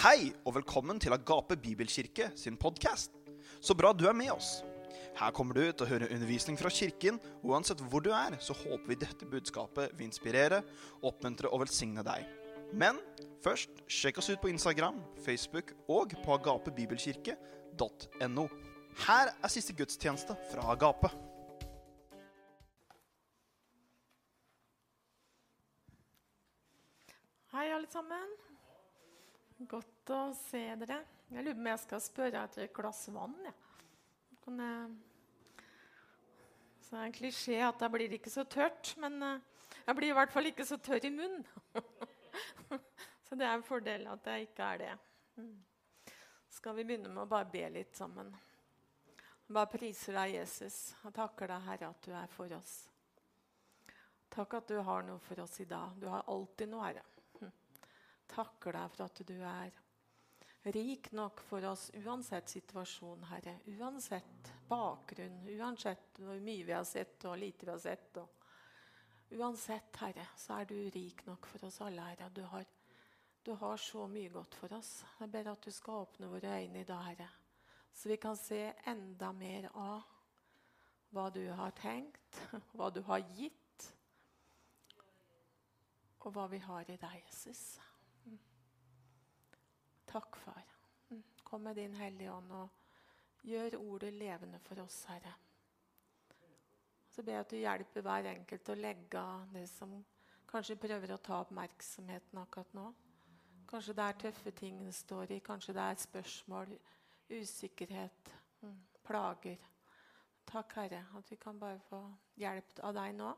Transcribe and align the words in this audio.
Hei 0.00 0.30
og 0.48 0.54
velkommen 0.56 0.96
til 0.96 1.12
Agape 1.12 1.60
Bibelkirke 1.60 2.30
sin 2.32 2.56
podkast. 2.56 3.12
Så 3.60 3.76
bra 3.76 3.92
du 3.92 4.08
er 4.08 4.16
med 4.16 4.32
oss. 4.32 4.64
Her 5.18 5.28
kommer 5.36 5.52
du 5.52 5.60
til 5.60 5.84
å 5.84 5.88
høre 5.90 6.08
undervisning 6.08 6.56
fra 6.56 6.72
kirken. 6.72 7.20
og 7.42 7.50
Uansett 7.52 7.84
hvor 7.84 8.00
du 8.00 8.08
er, 8.08 8.32
så 8.40 8.56
håper 8.56 8.88
vi 8.88 8.96
dette 8.96 9.28
budskapet 9.28 9.92
vil 9.98 10.08
inspirere, 10.08 10.64
oppmuntre 11.04 11.52
og 11.52 11.60
velsigne 11.66 12.00
deg. 12.06 12.24
Men 12.72 12.96
først, 13.44 13.68
sjekk 13.92 14.16
oss 14.22 14.30
ut 14.32 14.40
på 14.40 14.48
Instagram, 14.48 15.04
Facebook 15.20 15.76
og 15.84 16.16
på 16.24 16.32
agapebibelkirke.no. 16.38 18.48
Her 19.04 19.36
er 19.36 19.48
siste 19.52 19.76
gudstjeneste 19.76 20.32
fra 20.48 20.64
Agape. 20.72 21.12
Hei, 27.52 27.68
alle 27.68 27.84
sammen. 27.92 28.49
Godt 29.68 30.10
å 30.14 30.20
se 30.32 30.60
dere. 30.80 31.02
Jeg 31.28 31.44
lurer 31.44 31.56
på 31.56 31.60
om 31.60 31.66
jeg 31.68 31.80
skal 31.82 32.00
spørre 32.00 32.44
etter 32.46 32.64
et 32.64 32.72
glass 32.72 33.02
vann. 33.12 33.34
Ja. 33.44 33.52
Så 34.40 34.54
det 36.94 36.96
er 36.96 37.04
en 37.04 37.14
klisjé 37.14 37.58
at 37.66 37.82
jeg 37.84 37.92
blir 37.92 38.14
ikke 38.16 38.32
så 38.32 38.46
tørt, 38.48 38.94
men 39.02 39.20
eh, 39.22 39.42
jeg 39.84 39.98
blir 39.98 40.10
i 40.10 40.16
hvert 40.16 40.32
fall 40.32 40.48
ikke 40.48 40.64
så 40.66 40.78
tørr 40.80 41.04
i 41.06 41.12
munnen. 41.12 41.44
så 43.28 43.36
det 43.36 43.46
er 43.46 43.52
en 43.52 43.66
fordel 43.66 44.08
at 44.10 44.32
jeg 44.32 44.48
ikke 44.48 44.70
er 44.72 44.80
det. 44.80 44.94
Mm. 45.36 45.52
Skal 46.56 46.80
vi 46.80 46.86
begynne 46.88 47.12
med 47.12 47.26
å 47.26 47.30
bare 47.30 47.52
be 47.52 47.68
litt 47.76 47.92
sammen? 48.00 48.32
Bare 49.50 49.70
priser 49.70 50.16
deg, 50.22 50.38
Jesus, 50.40 50.80
og 51.04 51.12
takker 51.14 51.52
deg, 51.52 51.68
Herre, 51.68 51.92
at 51.92 52.08
du 52.08 52.16
er 52.16 52.32
for 52.32 52.56
oss. 52.56 52.74
Takk 54.32 54.56
at 54.62 54.72
du 54.72 54.80
har 54.86 55.04
noe 55.04 55.20
for 55.20 55.44
oss 55.44 55.60
i 55.60 55.68
dag. 55.68 55.92
Du 56.00 56.08
har 56.08 56.24
alltid 56.32 56.72
noe, 56.72 56.88
Herre 56.88 57.09
takker 58.30 58.76
deg 58.78 58.90
for 58.94 59.06
at 59.06 59.22
du 59.26 59.38
er 59.42 59.78
rik 60.62 61.12
nok 61.12 61.40
for 61.40 61.64
oss 61.64 61.90
uansett 62.04 62.48
situasjon, 62.48 63.24
Herre. 63.30 63.58
Uansett 63.78 64.52
bakgrunn, 64.68 65.48
uansett 65.56 66.20
hvor 66.20 66.40
mye 66.44 66.66
vi 66.66 66.74
har 66.76 66.84
sett 66.84 67.24
og 67.24 67.38
lite 67.40 67.66
vi 67.66 67.72
har 67.72 67.78
sett. 67.78 68.18
uansett, 69.30 69.96
Herre, 69.96 70.26
så 70.36 70.60
er 70.60 70.64
du 70.64 70.90
rik 70.90 71.24
nok 71.26 71.46
for 71.46 71.64
oss 71.64 71.80
alle, 71.80 72.02
Herre. 72.02 72.30
Du 72.34 72.42
har, 72.42 72.64
du 73.42 73.52
har 73.54 73.76
så 73.76 74.06
mye 74.06 74.28
godt 74.28 74.54
for 74.54 74.72
oss. 74.74 75.04
Jeg 75.20 75.30
ber 75.30 75.52
at 75.52 75.62
du 75.62 75.70
skal 75.70 76.04
åpne 76.04 76.28
våre 76.28 76.60
øyne 76.60 76.80
i 76.80 76.84
dag, 76.84 77.04
Herre, 77.04 77.28
så 77.92 78.08
vi 78.08 78.16
kan 78.16 78.36
se 78.36 78.72
enda 78.86 79.32
mer 79.32 79.70
av 79.74 80.02
hva 81.10 81.30
du 81.34 81.42
har 81.50 81.72
tenkt, 81.74 82.42
hva 82.76 82.90
du 82.90 83.00
har 83.02 83.24
gitt, 83.34 83.56
og 86.20 86.34
hva 86.36 86.46
vi 86.52 86.58
har 86.58 86.84
i 86.90 86.98
deg, 87.00 87.22
Jesus. 87.26 87.80
Takk, 90.10 90.36
far. 90.36 90.64
Kom 91.44 91.62
med 91.62 91.76
din 91.76 91.94
Hellige 91.94 92.32
Ånd 92.32 92.50
og 92.52 93.46
gjør 93.46 93.76
ordet 93.78 94.12
levende 94.12 94.58
for 94.64 94.82
oss, 94.82 95.04
Herre. 95.06 95.34
Så 97.10 97.22
ber 97.22 97.36
jeg 97.36 97.44
at 97.44 97.52
du 97.52 97.56
hjelper 97.60 98.04
hver 98.06 98.28
enkelt 98.32 98.72
å 98.72 98.76
legge 98.78 99.22
av 99.22 99.54
det 99.54 99.64
som 99.70 99.94
kanskje 100.50 100.78
prøver 100.82 101.14
å 101.14 101.20
ta 101.22 101.40
oppmerksomheten 101.44 102.42
akkurat 102.42 102.74
nå. 102.74 102.88
Kanskje 103.70 103.94
det 103.94 104.06
er 104.08 104.20
tøffe 104.24 104.54
ting 104.58 104.82
det 104.82 104.94
står 104.98 105.36
i, 105.36 105.40
kanskje 105.46 105.78
det 105.78 105.86
er 105.86 106.04
spørsmål, 106.04 106.74
usikkerhet, 107.30 108.34
mm, 108.62 108.78
plager. 109.06 109.66
Takk, 110.50 110.74
Herre, 110.80 111.04
at 111.18 111.30
vi 111.30 111.38
kan 111.38 111.58
bare 111.58 111.78
få 111.86 112.02
hjelp 112.42 112.82
av 112.82 112.98
deg 112.98 113.14
nå 113.14 113.34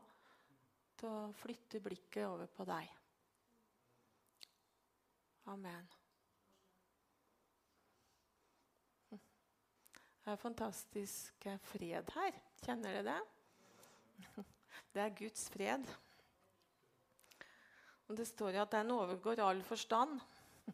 til 0.97 1.09
å 1.09 1.33
flytte 1.37 1.85
blikket 1.85 2.25
over 2.25 2.49
på 2.49 2.65
deg. 2.65 2.95
Amen. 5.53 6.02
Det 10.23 10.31
er 10.31 10.39
fantastisk 10.39 11.45
fred 11.67 12.11
her. 12.15 12.35
Kjenner 12.63 12.93
dere 12.95 13.09
det? 13.09 14.27
Det 14.93 15.01
er 15.03 15.15
Guds 15.17 15.49
fred. 15.51 15.89
Og 18.07 18.15
Det 18.15 18.27
står 18.29 18.55
jo 18.55 18.61
at 18.61 18.71
den 18.71 18.93
overgår 18.95 19.41
all 19.43 19.59
forstand. 19.67 20.21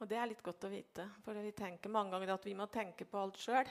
Og 0.00 0.10
det 0.10 0.18
er 0.18 0.26
litt 0.32 0.42
godt 0.42 0.66
å 0.66 0.72
vite, 0.72 1.06
for 1.22 1.38
vi 1.38 1.52
tenker 1.54 1.94
mange 1.94 2.10
ganger 2.16 2.32
at 2.34 2.48
vi 2.48 2.56
må 2.58 2.66
tenke 2.66 3.06
på 3.06 3.22
alt 3.22 3.38
sjøl. 3.38 3.70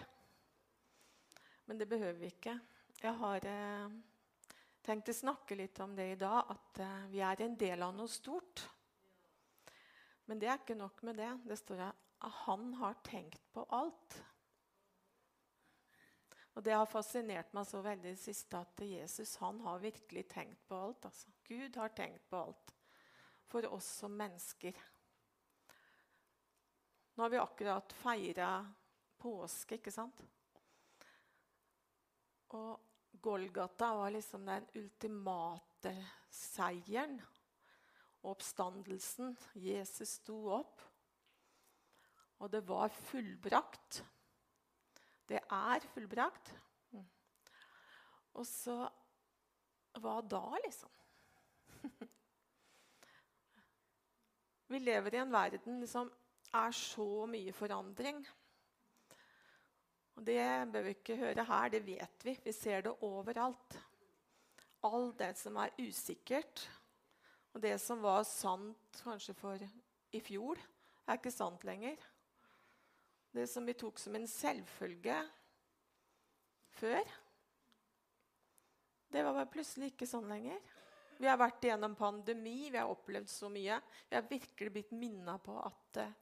Men 1.68 1.81
det 1.81 1.90
behøver 1.91 2.22
vi 2.22 2.31
ikke. 2.31 2.56
Jeg 3.03 3.13
har 3.19 3.50
eh, 3.52 3.97
tenkt 4.85 5.12
å 5.12 5.18
snakke 5.18 5.59
litt 5.59 5.84
om 5.84 5.91
det 5.97 6.08
i 6.13 6.22
dag, 6.24 6.56
at 6.56 6.79
eh, 6.88 7.03
vi 7.12 7.19
er 7.19 7.44
en 7.44 7.59
del 7.59 7.84
av 7.84 7.91
noe 8.00 8.08
stort. 8.08 8.63
Men 10.31 10.40
det 10.40 10.47
er 10.47 10.63
ikke 10.63 10.79
nok 10.79 11.03
med 11.03 11.19
det. 11.19 11.34
Det 11.52 11.59
står 11.59 11.84
at 11.90 12.00
han 12.31 12.73
har 12.73 12.94
tenkt 13.03 13.51
på 13.53 13.66
alt. 13.69 14.23
Og 16.53 16.63
Det 16.63 16.73
har 16.73 16.85
fascinert 16.85 17.53
meg 17.53 17.66
så 17.66 17.81
veldig 17.81 18.11
i 18.11 18.13
det 18.13 18.22
siste 18.22 18.59
at 18.59 18.81
Jesus 18.85 19.35
han 19.41 19.59
har 19.66 19.81
virkelig 19.81 20.28
tenkt 20.29 20.67
på 20.69 20.78
alt. 20.78 21.06
Altså. 21.09 21.31
Gud 21.47 21.75
har 21.75 21.95
tenkt 21.97 22.29
på 22.29 22.38
alt 22.38 22.73
for 23.50 23.66
oss 23.73 23.88
som 24.01 24.13
mennesker. 24.17 24.78
Nå 27.13 27.23
har 27.23 27.29
vi 27.29 27.41
akkurat 27.41 27.94
feira 27.94 28.53
påske, 29.17 29.78
ikke 29.78 29.94
sant? 29.94 30.23
Og 32.53 32.79
Golgata 33.22 33.91
var 33.97 34.13
liksom 34.13 34.45
den 34.45 34.66
ultimate 34.78 35.94
seieren. 36.29 37.19
Oppstandelsen. 38.22 39.35
Jesus 39.53 40.19
sto 40.22 40.38
opp. 40.53 40.81
Og 42.44 42.52
det 42.52 42.59
var 42.68 42.92
fullbrakt. 42.92 44.04
Det 45.30 45.40
er 45.40 45.86
fullbrakt. 45.94 46.52
Og 48.34 48.46
så 48.50 48.84
Hva 50.02 50.16
da, 50.26 50.58
liksom? 50.64 50.90
Vi 54.74 54.80
lever 54.82 55.14
i 55.14 55.20
en 55.22 55.32
verden 55.32 55.84
som 55.88 56.09
er 56.50 56.74
så 56.74 57.28
mye 57.30 57.53
forandring. 57.53 58.24
Og 60.18 60.26
Det 60.26 60.72
bør 60.74 60.88
vi 60.88 60.96
ikke 60.98 61.18
høre 61.18 61.46
her, 61.46 61.70
det 61.70 61.86
vet 61.86 62.26
vi. 62.26 62.34
Vi 62.44 62.52
ser 62.52 62.82
det 62.82 62.96
overalt. 63.06 63.78
Alt 64.84 65.20
det 65.20 65.32
som 65.38 65.56
er 65.62 65.78
usikkert, 65.80 66.66
og 67.53 67.62
det 67.62 67.78
som 67.82 68.02
var 68.03 68.26
sant 68.28 69.00
kanskje 69.06 69.34
for 69.38 69.62
i 70.12 70.20
fjor, 70.20 70.58
er 71.08 71.22
ikke 71.22 71.32
sant 71.32 71.64
lenger. 71.64 72.02
Det 73.34 73.48
som 73.50 73.66
vi 73.66 73.74
tok 73.74 73.98
som 74.00 74.16
en 74.16 74.28
selvfølge 74.30 75.16
før, 76.78 77.14
det 79.14 79.24
var 79.26 79.50
plutselig 79.50 79.92
ikke 79.94 80.10
sånn 80.10 80.30
lenger. 80.30 80.60
Vi 81.18 81.30
har 81.30 81.38
vært 81.38 81.66
igjennom 81.66 81.96
pandemi, 81.98 82.70
vi 82.74 82.78
har 82.78 82.90
opplevd 82.90 83.30
så 83.30 83.50
mye. 83.50 83.80
Vi 84.10 84.18
har 84.18 84.26
virkelig 84.30 84.74
blitt 84.74 84.94
minna 84.98 85.38
på 85.42 85.58
at 85.62 86.00
uh, 86.02 86.14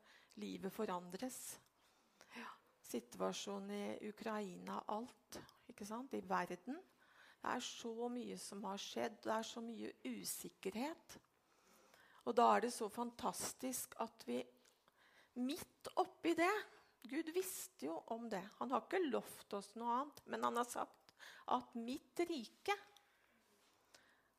livet 0.43 0.71
forandres. 0.75 1.39
Ja, 2.35 2.49
situasjonen 2.91 3.71
i 3.75 4.09
Ukraina, 4.11 4.81
alt 4.91 5.39
ikke 5.71 5.87
sant? 5.87 6.15
i 6.15 6.23
verden. 6.27 6.79
Det 7.41 7.55
er 7.55 7.63
så 7.65 8.09
mye 8.11 8.37
som 8.37 8.63
har 8.67 8.79
skjedd, 8.79 9.21
det 9.23 9.33
er 9.33 9.47
så 9.47 9.63
mye 9.63 9.93
usikkerhet. 10.05 11.17
Og 12.27 12.35
da 12.37 12.51
er 12.55 12.67
det 12.67 12.75
så 12.75 12.91
fantastisk 12.91 13.95
at 14.03 14.27
vi 14.27 14.43
midt 15.41 15.89
oppi 15.99 16.35
det 16.37 16.51
Gud 17.09 17.31
visste 17.33 17.87
jo 17.87 17.97
om 18.13 18.27
det. 18.29 18.43
Han 18.59 18.71
har 18.71 18.83
ikke 18.85 19.01
lovt 19.07 19.53
oss 19.57 19.71
noe 19.79 20.01
annet, 20.01 20.21
men 20.29 20.45
han 20.45 20.59
har 20.61 20.67
sagt 20.69 21.15
at 21.51 21.73
mitt 21.75 22.21
rike, 22.29 22.75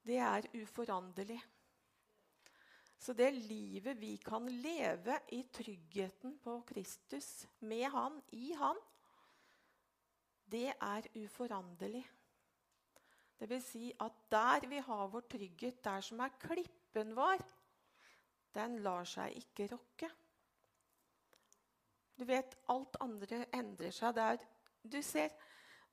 det 0.03 0.19
er 0.19 0.49
uforanderlig. 0.59 1.41
Så 3.03 3.15
det 3.19 3.33
livet 3.35 3.99
vi 3.99 4.15
kan 4.23 4.47
leve 4.47 5.17
i 5.35 5.43
tryggheten 5.51 6.37
på 6.43 6.61
Kristus, 6.69 7.49
med 7.67 7.89
Han, 7.91 8.21
i 8.39 8.53
Han, 8.59 8.79
det 10.53 10.69
er 10.71 11.09
uforanderlig. 11.19 12.05
Det 13.39 13.49
vil 13.51 13.63
si 13.65 13.89
at 14.05 14.19
der 14.31 14.69
vi 14.71 14.79
har 14.87 15.09
vår 15.11 15.25
trygghet, 15.35 15.81
der 15.83 16.05
som 16.07 16.21
er 16.23 16.37
klippen 16.39 17.15
vår, 17.17 17.43
den 18.55 18.79
lar 18.85 19.09
seg 19.09 19.35
ikke 19.41 19.67
rokke. 19.73 20.11
Du 22.19 22.27
vet, 22.29 22.57
alt 22.73 22.99
andre 23.03 23.45
endrer 23.57 23.95
seg. 23.95 24.15
Der 24.17 24.43
du 24.83 24.99
ser 25.03 25.33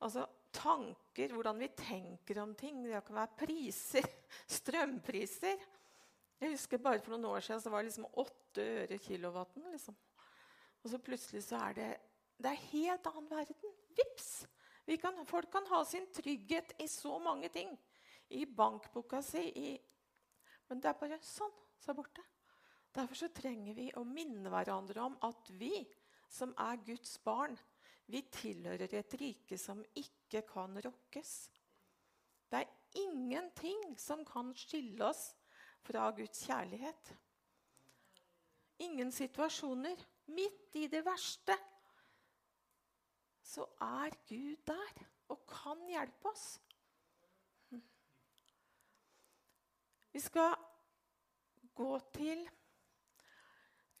altså, 0.00 0.26
tanker, 0.52 1.32
hvordan 1.34 1.60
vi 1.62 1.70
tenker 1.78 2.42
om 2.42 2.54
ting. 2.58 2.82
Det 2.84 3.02
kan 3.06 3.20
være 3.22 3.38
priser, 3.44 4.06
strømpriser. 4.58 5.66
Jeg 6.40 6.54
husker 6.54 6.80
bare 6.80 7.02
For 7.04 7.16
noen 7.16 7.34
år 7.34 7.44
siden 7.44 7.60
så 7.60 7.72
var 7.72 7.82
det 7.82 7.90
liksom 7.90 8.08
8 8.12 8.68
øre 8.82 8.98
kilowatten. 8.98 9.66
Liksom. 9.72 9.96
Og 10.80 10.90
så 10.90 11.02
plutselig 11.04 11.44
så 11.44 11.60
er 11.68 11.76
det 11.76 11.90
det 12.40 12.54
er 12.54 12.68
helt 12.70 13.08
annen 13.10 13.28
verden. 13.28 13.72
Vips! 13.96 14.30
Kan, 15.00 15.18
folk 15.28 15.50
kan 15.52 15.66
ha 15.70 15.82
sin 15.84 16.06
trygghet 16.10 16.72
i 16.80 16.86
så 16.88 17.18
mange 17.22 17.50
ting. 17.52 17.74
I 18.32 18.46
bankboka 18.46 19.20
si, 19.22 19.42
i, 19.44 19.74
Men 20.70 20.80
det 20.80 20.88
er 20.88 20.98
bare 20.98 21.18
sånn. 21.22 21.52
Så 21.80 21.92
er 21.92 21.98
borte. 21.98 22.24
Derfor 22.94 23.18
så 23.18 23.28
trenger 23.34 23.76
vi 23.76 23.90
å 23.96 24.02
minne 24.06 24.50
hverandre 24.50 25.04
om 25.04 25.18
at 25.26 25.52
vi 25.60 25.84
som 26.30 26.54
er 26.58 26.78
Guds 26.86 27.18
barn, 27.18 27.58
vi 28.10 28.22
tilhører 28.32 28.94
et 28.98 29.14
rike 29.20 29.58
som 29.58 29.82
ikke 29.98 30.42
kan 30.48 30.78
rokkes. 30.84 31.50
Det 32.50 32.62
er 32.62 32.98
ingenting 32.98 33.98
som 33.98 34.24
kan 34.26 34.50
skille 34.58 35.04
oss 35.06 35.30
fra 35.86 36.10
Guds 36.14 36.42
kjærlighet. 36.46 37.12
Ingen 38.86 39.12
situasjoner. 39.12 40.06
Midt 40.30 40.76
i 40.78 40.86
det 40.86 41.02
verste 41.02 41.56
så 43.42 43.64
er 43.82 44.14
Gud 44.28 44.60
der 44.66 45.00
og 45.28 45.40
kan 45.50 45.80
hjelpe 45.90 46.30
oss. 46.30 46.44
Vi 50.12 50.20
skal 50.22 50.54
gå 51.74 51.90
til 52.14 52.42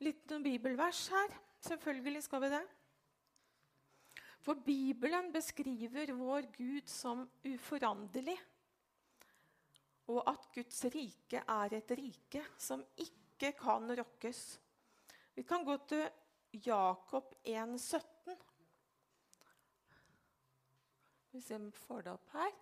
litt 0.06 0.26
noen 0.30 0.46
bibelvers 0.46 1.02
her. 1.10 1.34
Selvfølgelig 1.60 2.22
skal 2.24 2.42
vi 2.44 2.52
det. 2.54 2.62
For 4.40 4.56
Bibelen 4.64 5.32
beskriver 5.32 6.14
vår 6.16 6.48
Gud 6.56 6.88
som 6.88 7.26
uforanderlig. 7.44 8.38
Og 10.10 10.24
at 10.30 10.48
Guds 10.54 10.84
rike 10.90 11.42
er 11.44 11.76
et 11.76 11.92
rike 11.98 12.42
som 12.58 12.82
ikke 12.96 13.52
kan 13.60 13.92
rokkes. 14.00 14.40
Vi 15.36 15.44
kan 15.46 15.64
gå 15.64 15.76
til 15.88 16.08
Jakob 16.66 17.34
1,17. 17.44 18.38
Vi 21.30 21.40
ser 21.40 21.60
om 21.60 21.68
vi 21.68 21.76
får 21.84 22.02
det 22.02 22.12
opp 22.16 22.32
her. 22.34 22.56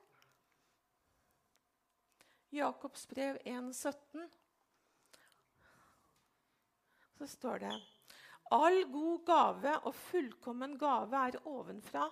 Jakobs 2.51 3.07
brev 3.09 3.39
1,17. 3.45 4.27
Så 7.19 7.27
står 7.27 7.65
det 7.65 7.73
All 8.51 8.85
god 8.93 9.25
gave 9.27 9.75
og 9.85 9.95
fullkommen 9.95 10.79
gave 10.79 11.17
er 11.27 11.41
ovenfra. 11.45 12.07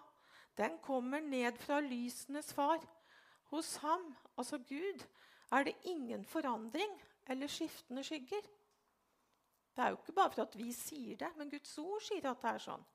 Den 0.57 0.79
kommer 0.83 1.21
ned 1.21 1.57
fra 1.61 1.81
lysenes 1.81 2.53
far. 2.55 2.81
Hos 3.53 3.77
ham, 3.77 4.17
altså 4.37 4.59
Gud, 4.59 5.05
er 5.53 5.65
det 5.65 5.77
ingen 5.85 6.25
forandring 6.25 6.93
eller 7.29 7.47
skiftende 7.47 8.05
skygger. 8.05 8.43
Det 9.77 9.85
er 9.85 9.89
jo 9.89 9.97
ikke 9.97 10.13
bare 10.13 10.31
for 10.31 10.43
at 10.43 10.59
vi 10.59 10.73
sier 10.73 11.17
det, 11.17 11.33
men 11.37 11.51
Guds 11.51 11.79
ord 11.79 12.01
sier 12.03 12.31
at 12.31 12.43
det 12.43 12.53
er 12.53 12.63
sånn. 12.65 12.87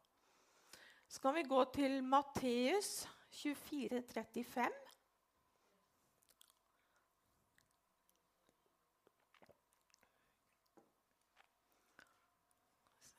Så 1.07 1.21
kan 1.21 1.35
vi 1.35 1.43
gå 1.45 1.63
til 1.75 1.99
Matteus 2.03 3.07
24, 3.41 4.01
35. 4.13 4.90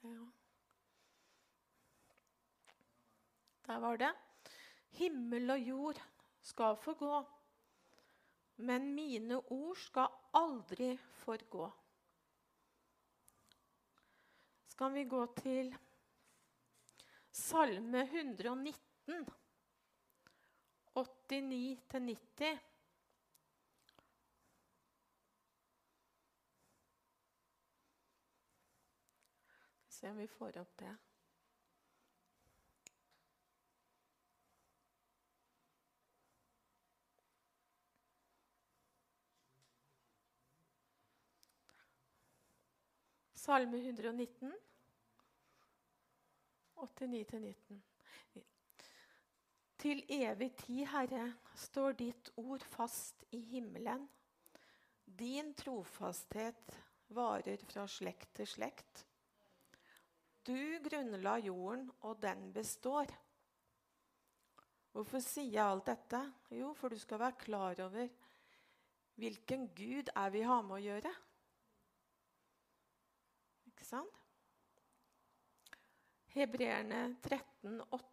Ja. 0.03 0.27
Der 3.67 3.79
var 3.79 3.97
det. 3.97 4.13
Himmel 4.91 5.51
og 5.51 5.61
jord 5.61 6.01
skal 6.43 6.77
forgå, 6.77 7.23
men 8.57 8.95
mine 8.95 9.39
ord 9.39 9.77
skal 9.77 10.09
aldri 10.35 10.97
forgå. 11.23 11.71
Skal 14.69 14.95
vi 14.95 15.05
gå 15.05 15.23
til 15.39 15.73
Salme 17.33 18.03
119, 18.03 19.27
89-90. 20.97 22.72
Se 30.03 30.11
om 30.11 30.17
vi 30.17 30.27
får 30.27 30.57
opp 30.59 30.79
det. 30.79 30.97
Salme 43.35 43.79
119, 43.79 44.53
89-19. 46.75 47.79
Til 49.79 50.03
evig 50.09 50.51
tid, 50.65 50.83
Herre, 50.91 51.29
står 51.55 51.95
ditt 52.03 52.35
ord 52.43 52.67
fast 52.75 53.23
i 53.31 53.45
himmelen. 53.55 54.11
Din 55.07 55.55
trofasthet 55.55 56.77
varer 57.15 57.63
fra 57.71 57.87
slekt 57.87 58.35
til 58.43 58.51
slekt. 58.57 59.07
Du 60.43 60.79
grunnla 60.83 61.37
jorden, 61.39 61.87
og 62.03 62.19
den 62.23 62.49
består. 62.53 63.11
Hvorfor 64.93 65.23
sier 65.25 65.53
jeg 65.55 65.65
alt 65.65 65.87
dette? 65.89 66.21
Jo, 66.53 66.73
for 66.77 66.93
du 66.93 66.99
skal 67.01 67.21
være 67.23 67.39
klar 67.41 67.81
over 67.87 68.09
hvilken 69.23 69.69
Gud 69.77 70.11
er 70.17 70.33
vi 70.35 70.43
har 70.45 70.65
med 70.67 70.77
å 70.79 70.83
gjøre. 70.83 71.13
Ikke 73.71 73.87
sant? 73.87 74.19
Hebreerne 76.33 77.05
13, 77.23 77.81
8. 77.93 78.12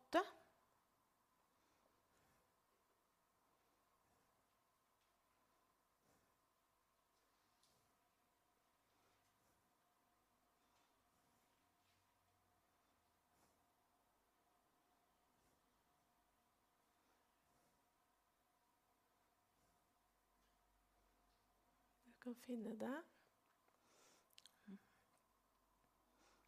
Kan 22.30 22.36
finne 22.36 22.76
det. 22.78 22.98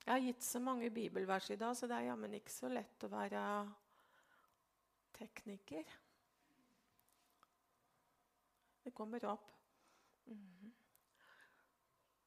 Jeg 0.05 0.13
har 0.13 0.19
gitt 0.21 0.43
så 0.45 0.59
mange 0.61 0.91
bibelvers 0.93 1.47
i 1.49 1.55
dag, 1.57 1.73
så 1.73 1.87
det 1.89 1.95
er 1.95 2.05
jammen 2.11 2.35
ikke 2.37 2.53
så 2.53 2.69
lett 2.69 3.05
å 3.07 3.09
være 3.09 3.41
tekniker. 5.17 5.89
Det 8.83 8.93
kommer 8.93 9.25
opp. 9.31 9.47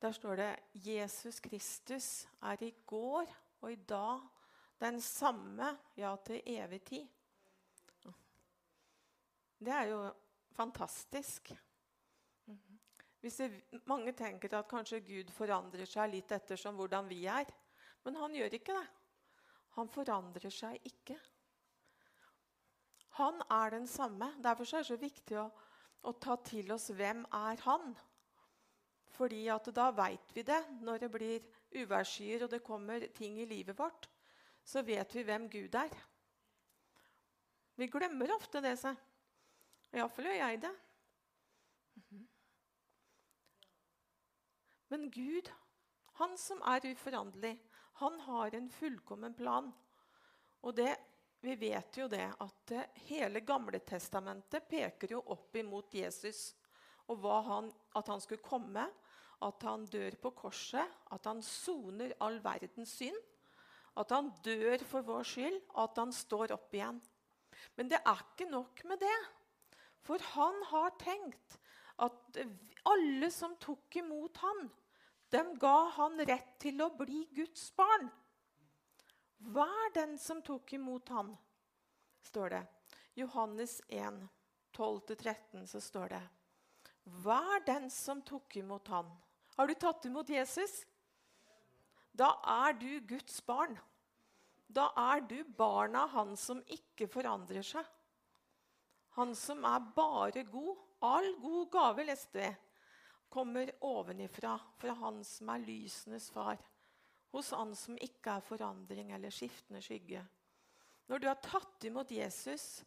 Der 0.02 0.12
står 0.18 0.36
det 0.36 0.50
'Jesus 0.74 1.38
Kristus 1.40 2.26
er 2.42 2.62
i 2.62 2.74
går 2.86 3.36
og 3.60 3.72
i 3.72 3.76
dag 3.76 4.20
den 4.80 5.00
samme, 5.00 5.78
ja, 5.96 6.16
til 6.16 6.42
evig 6.46 6.82
tid'. 6.82 7.08
Det 9.58 9.72
er 9.72 9.84
jo 9.94 10.10
fantastisk. 10.50 11.54
Det, 13.24 13.46
mange 13.88 14.12
tenker 14.12 14.52
at 14.58 14.68
kanskje 14.68 15.00
Gud 15.00 15.30
forandrer 15.32 15.88
seg 15.88 16.10
litt 16.12 16.32
ettersom 16.36 16.76
hvordan 16.76 17.08
vi 17.08 17.22
er. 17.30 17.48
Men 18.04 18.18
han 18.20 18.34
gjør 18.36 18.56
ikke 18.58 18.76
det. 18.76 18.88
Han 19.78 19.88
forandrer 19.88 20.52
seg 20.52 20.76
ikke. 20.84 21.16
Han 23.16 23.40
er 23.48 23.70
den 23.78 23.86
samme. 23.88 24.28
Derfor 24.44 24.68
er 24.68 24.84
det 24.84 24.90
så 24.90 24.98
viktig 25.00 25.38
å, 25.40 25.46
å 26.04 26.12
ta 26.20 26.36
til 26.44 26.72
oss 26.74 26.90
hvem 26.92 27.24
er 27.32 27.62
han 27.64 27.94
Fordi 29.14 29.46
da 29.72 29.90
veit 29.94 30.34
vi 30.34 30.42
det 30.42 30.60
når 30.82 31.06
det 31.06 31.10
blir 31.14 31.44
uværsskyer 31.74 32.44
og 32.44 32.50
det 32.50 32.64
kommer 32.66 33.06
ting 33.14 33.40
i 33.40 33.48
livet 33.48 33.78
vårt. 33.78 34.08
Så 34.64 34.82
vet 34.82 35.14
vi 35.14 35.24
hvem 35.24 35.48
Gud 35.48 35.74
er. 35.74 35.90
Vi 37.76 37.88
glemmer 37.88 38.34
ofte 38.34 38.60
det. 38.60 38.76
seg. 38.78 38.96
Iallfall 39.94 40.28
gjør 40.28 40.40
jeg 40.42 40.62
det. 40.62 40.74
Men 44.94 45.08
Gud, 45.10 45.48
han 46.20 46.36
som 46.38 46.60
er 46.70 46.84
uforanderlig, 46.86 47.56
han 47.98 48.18
har 48.28 48.54
en 48.54 48.68
fullkommen 48.70 49.32
plan. 49.34 49.72
Og 50.62 50.76
det, 50.78 50.92
vi 51.42 51.56
vet 51.58 51.96
jo 51.98 52.04
det 52.06 52.28
at 52.44 52.72
hele 53.08 53.42
Gamle 53.42 53.80
testamentet 53.82 54.68
peker 54.70 55.16
jo 55.16 55.18
opp 55.34 55.58
imot 55.58 55.96
Jesus. 55.98 56.52
Og 57.10 57.26
han, 57.26 57.72
at 57.98 58.12
han 58.12 58.22
skulle 58.22 58.46
komme, 58.46 58.84
at 59.42 59.66
han 59.66 59.88
dør 59.90 60.14
på 60.22 60.30
korset, 60.44 60.94
at 61.10 61.26
han 61.26 61.42
soner 61.42 62.14
all 62.22 62.38
verdens 62.44 62.94
synd. 63.00 63.18
At 63.98 64.14
han 64.14 64.30
dør 64.46 64.78
for 64.86 65.02
vår 65.10 65.26
skyld, 65.32 65.58
og 65.74 65.82
at 65.88 66.00
han 66.04 66.14
står 66.14 66.54
opp 66.54 66.70
igjen. 66.78 67.02
Men 67.74 67.90
det 67.90 67.98
er 67.98 68.22
ikke 68.28 68.46
nok 68.46 68.86
med 68.86 69.02
det. 69.02 69.18
For 70.06 70.22
han 70.36 70.62
har 70.70 70.94
tenkt 71.02 71.58
at 71.98 72.42
alle 72.94 73.34
som 73.34 73.58
tok 73.58 73.98
imot 73.98 74.38
han, 74.46 74.64
dem 75.34 75.52
ga 75.60 75.90
han 75.98 76.22
rett 76.26 76.54
til 76.62 76.80
å 76.84 76.88
bli 76.96 77.24
Guds 77.34 77.66
barn. 77.76 78.08
Hver 79.54 79.92
den 79.96 80.16
som 80.18 80.40
tok 80.46 80.72
imot 80.78 81.10
han, 81.12 81.34
står 82.24 82.56
det. 82.56 82.62
Johannes 83.18 83.80
1, 83.88 84.22
12-13, 84.78 85.66
så 85.70 85.82
står 85.82 86.16
det. 86.16 86.24
Hver 87.26 87.66
den 87.66 87.90
som 87.92 88.22
tok 88.24 88.56
imot 88.62 88.88
han. 88.94 89.10
Har 89.58 89.68
du 89.68 89.74
tatt 89.78 90.06
imot 90.08 90.32
Jesus? 90.32 90.84
da 92.14 92.30
er 92.46 92.76
du 92.78 93.00
Guds 93.08 93.40
barn. 93.46 93.76
Da 94.70 94.88
er 94.96 95.22
du 95.26 95.40
barna 95.58 96.06
han 96.14 96.34
som 96.38 96.62
ikke 96.70 97.08
forandrer 97.10 97.66
seg. 97.66 97.84
Han 99.18 99.34
som 99.38 99.64
er 99.66 99.82
bare 99.96 100.44
god. 100.48 100.78
All 101.04 101.34
god 101.42 101.66
gave, 101.74 102.06
leste 102.08 102.38
vi, 102.38 102.46
kommer 103.34 103.72
ovenifra, 103.84 104.54
fra 104.78 104.94
han 105.02 105.18
som 105.26 105.50
er 105.50 105.66
lysenes 105.66 106.30
far. 106.30 106.60
Hos 107.34 107.50
han 107.50 107.74
som 107.74 107.98
ikke 107.98 108.36
er 108.38 108.46
forandring 108.46 109.10
eller 109.16 109.34
skiftende 109.34 109.82
skygge. 109.82 110.22
Når 111.10 111.20
du 111.20 111.26
har 111.26 111.40
tatt 111.42 111.84
imot 111.88 112.12
Jesus, 112.14 112.84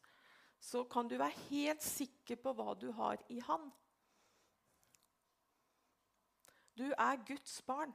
så 0.60 0.86
kan 0.90 1.10
du 1.12 1.18
være 1.20 1.36
helt 1.50 1.84
sikker 1.84 2.40
på 2.40 2.54
hva 2.56 2.74
du 2.80 2.88
har 2.96 3.20
i 3.34 3.42
han. 3.44 3.68
Du 6.78 6.86
er 6.94 7.26
Guds 7.28 7.60
barn. 7.68 7.92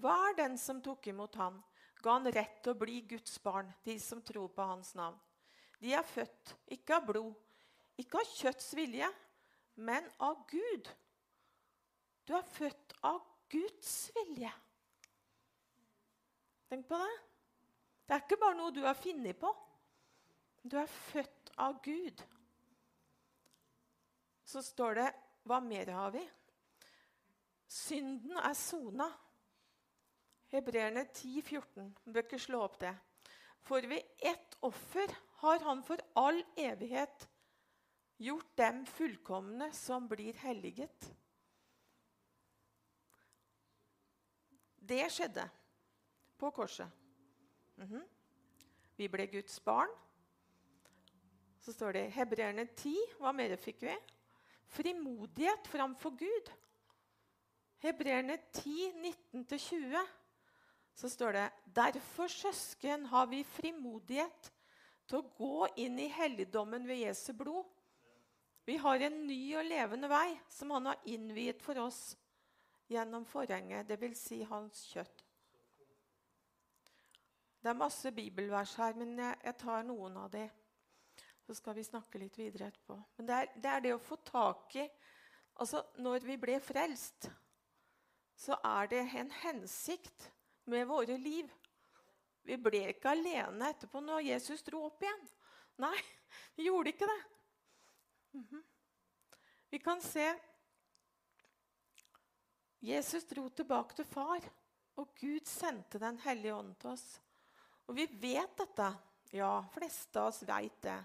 Hver 0.00 0.36
den 0.38 0.56
som 0.58 0.80
tok 0.82 1.10
imot 1.10 1.36
han, 1.36 1.58
ga 2.00 2.16
han 2.16 2.32
rett 2.32 2.62
til 2.62 2.72
å 2.72 2.80
bli 2.80 3.00
Guds 3.10 3.36
barn, 3.42 3.68
de 3.84 3.98
som 4.00 4.22
tror 4.22 4.48
på 4.54 4.64
hans 4.64 4.94
navn. 4.96 5.18
De 5.80 5.92
er 5.96 6.06
født 6.06 6.54
ikke 6.72 6.96
av 6.96 7.06
blod, 7.08 7.34
ikke 8.00 8.20
av 8.22 8.34
kjøtts 8.38 8.72
vilje, 8.78 9.08
men 9.76 10.06
av 10.22 10.44
Gud. 10.48 10.88
Du 12.30 12.36
er 12.38 12.46
født 12.46 12.92
av 13.02 13.24
Guds 13.50 13.94
vilje. 14.14 14.50
Tenk 16.70 16.86
på 16.86 16.98
det. 17.00 17.14
Det 18.06 18.14
er 18.14 18.22
ikke 18.22 18.36
bare 18.38 18.54
noe 18.54 18.74
du 18.74 18.84
har 18.84 18.94
funnet 18.94 19.34
på. 19.40 19.50
Du 20.62 20.76
er 20.78 20.86
født 20.86 21.50
av 21.58 21.80
Gud. 21.82 22.22
Så 24.46 24.62
står 24.62 25.00
det 25.00 25.08
Hva 25.50 25.58
mer 25.64 25.90
har 25.96 26.14
vi? 26.14 26.22
Synden 27.66 28.38
er 28.38 28.54
sona. 28.54 29.08
Hebreerne 30.54 31.08
10, 31.10 31.42
14. 31.42 31.88
Du 32.04 32.12
bør 32.12 32.28
ikke 32.28 32.44
slå 32.46 32.60
opp 32.62 32.78
det. 32.84 32.92
For 33.66 33.82
ved 33.90 34.22
ett 34.22 34.54
offer 34.70 35.10
har 35.42 35.66
han 35.66 35.82
for 35.82 35.98
all 36.22 36.38
evighet 36.54 37.26
gjort 38.22 38.54
dem 38.62 38.84
fullkomne 38.86 39.72
som 39.74 40.06
blir 40.06 40.38
helliget. 40.44 41.10
Det 44.90 45.04
skjedde 45.12 45.44
på 46.38 46.50
korset. 46.50 46.90
Mm 47.76 47.88
-hmm. 47.88 48.06
Vi 48.96 49.08
ble 49.08 49.26
Guds 49.26 49.60
barn. 49.60 49.88
Så 51.60 51.72
står 51.72 51.92
det 51.92 52.06
i 52.06 52.10
Hebreerne 52.10 52.66
10. 52.76 52.96
Hva 53.18 53.32
mer 53.32 53.56
fikk 53.56 53.82
vi? 53.82 53.96
Frimodighet 54.66 55.66
framfor 55.66 56.10
Gud. 56.10 56.52
Hebreerne 57.78 58.38
10, 58.52 58.92
19-20. 59.32 60.06
Så 60.94 61.08
står 61.08 61.32
det 61.32 61.50
Derfor, 61.64 62.26
søsken, 62.26 63.06
har 63.06 63.26
vi 63.26 63.44
frimodighet 63.44 64.52
til 65.06 65.18
å 65.18 65.30
gå 65.36 65.66
inn 65.76 65.98
i 65.98 66.08
helligdommen 66.08 66.88
ved 66.88 66.96
Jesu 66.96 67.32
blod 67.32 67.64
vi 68.70 68.76
har 68.76 69.00
en 69.00 69.16
ny 69.26 69.56
og 69.58 69.64
levende 69.66 70.06
vei 70.10 70.28
som 70.46 70.70
han 70.70 70.90
har 70.90 71.08
innviet 71.10 71.62
for 71.62 71.78
oss 71.82 72.14
gjennom 72.90 73.24
forhenget, 73.28 73.88
dvs. 73.88 74.22
Si 74.28 74.40
hans 74.50 74.84
kjøtt. 74.92 75.24
Det 77.60 77.68
er 77.68 77.76
masse 77.76 78.12
bibelvers 78.16 78.74
her, 78.80 78.96
men 78.96 79.18
jeg, 79.18 79.36
jeg 79.44 79.56
tar 79.60 79.84
noen 79.84 80.16
av 80.16 80.30
de. 80.32 80.46
Så 81.44 81.56
skal 81.58 81.76
vi 81.76 81.84
snakke 81.84 82.20
litt 82.22 82.38
videre 82.38 82.70
etterpå. 82.70 82.96
Men 83.18 83.28
det 83.28 83.36
er, 83.36 83.50
det 83.56 83.70
er 83.70 83.84
det 83.84 83.94
å 83.96 84.02
få 84.02 84.20
tak 84.26 84.76
i 84.80 84.88
Altså, 85.60 85.82
når 86.00 86.24
vi 86.24 86.38
ble 86.40 86.54
frelst, 86.64 87.26
så 88.32 88.56
er 88.64 88.86
det 88.88 89.00
en 89.20 89.32
hensikt 89.42 90.30
med 90.72 90.86
våre 90.88 91.18
liv. 91.20 91.50
Vi 92.48 92.56
ble 92.56 92.86
ikke 92.94 93.12
alene 93.12 93.68
etterpå 93.68 94.00
når 94.00 94.24
Jesus 94.30 94.64
dro 94.64 94.86
opp 94.86 95.04
igjen. 95.04 95.26
Nei, 95.84 95.98
vi 96.56 96.70
gjorde 96.70 96.94
ikke 96.94 97.10
det. 97.10 97.18
Mm 98.32 98.46
-hmm. 98.50 98.62
Vi 99.70 99.78
kan 99.78 100.00
se 100.00 100.32
Jesus 102.80 103.26
dro 103.28 103.48
tilbake 103.52 103.96
til 103.98 104.08
far, 104.08 104.44
og 104.96 105.12
Gud 105.20 105.46
sendte 105.48 106.00
Den 106.00 106.18
hellige 106.24 106.54
ånd 106.54 106.74
til 106.80 106.94
oss. 106.94 107.06
Og 107.86 107.96
vi 107.96 108.06
vet 108.06 108.56
dette. 108.56 108.88
Ja, 109.36 109.60
fleste 109.74 110.20
av 110.20 110.30
oss 110.30 110.42
vet 110.42 110.80
det. 110.82 110.98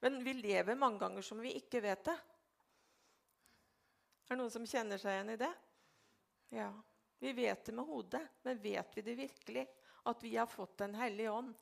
Men 0.00 0.20
vi 0.24 0.32
lever 0.38 0.78
mange 0.78 1.00
ganger 1.02 1.24
som 1.24 1.40
vi 1.42 1.56
ikke 1.58 1.82
vet 1.84 2.04
det. 2.06 2.16
Er 4.26 4.34
det 4.34 4.40
noen 4.40 4.52
som 4.52 4.66
kjenner 4.66 5.00
seg 5.00 5.16
igjen 5.16 5.34
i 5.34 5.40
det? 5.40 5.52
Ja. 6.56 6.70
Vi 7.18 7.32
vet 7.32 7.64
det 7.64 7.72
med 7.72 7.88
hodet, 7.88 8.22
men 8.42 8.62
vet 8.62 8.96
vi 8.96 9.02
det 9.02 9.14
virkelig? 9.18 9.66
At 10.06 10.22
vi 10.22 10.36
har 10.36 10.46
fått 10.46 10.78
Den 10.78 10.94
hellige 10.94 11.30
ånd? 11.30 11.54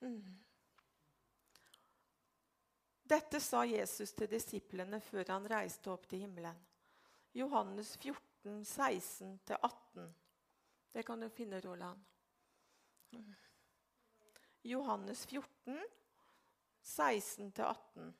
Mm. 0.00 0.44
Dette 3.04 3.40
sa 3.40 3.64
Jesus 3.64 4.12
til 4.16 4.28
disiplene 4.28 5.00
før 5.00 5.34
han 5.34 5.48
reiste 5.48 5.90
opp 5.92 6.06
til 6.08 6.24
himmelen. 6.24 6.56
Johannes 7.36 7.96
14, 7.96 8.20
16-18. 8.44 10.12
Det 10.92 11.02
kan 11.02 11.20
du 11.20 11.28
finne, 11.28 11.60
Roland. 11.60 12.04
Johannes 14.62 15.26
14, 15.26 15.84
16-18. 16.82 18.12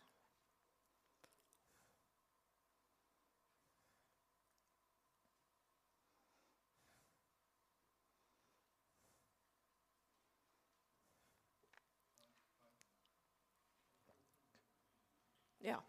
Ja. 15.64 15.80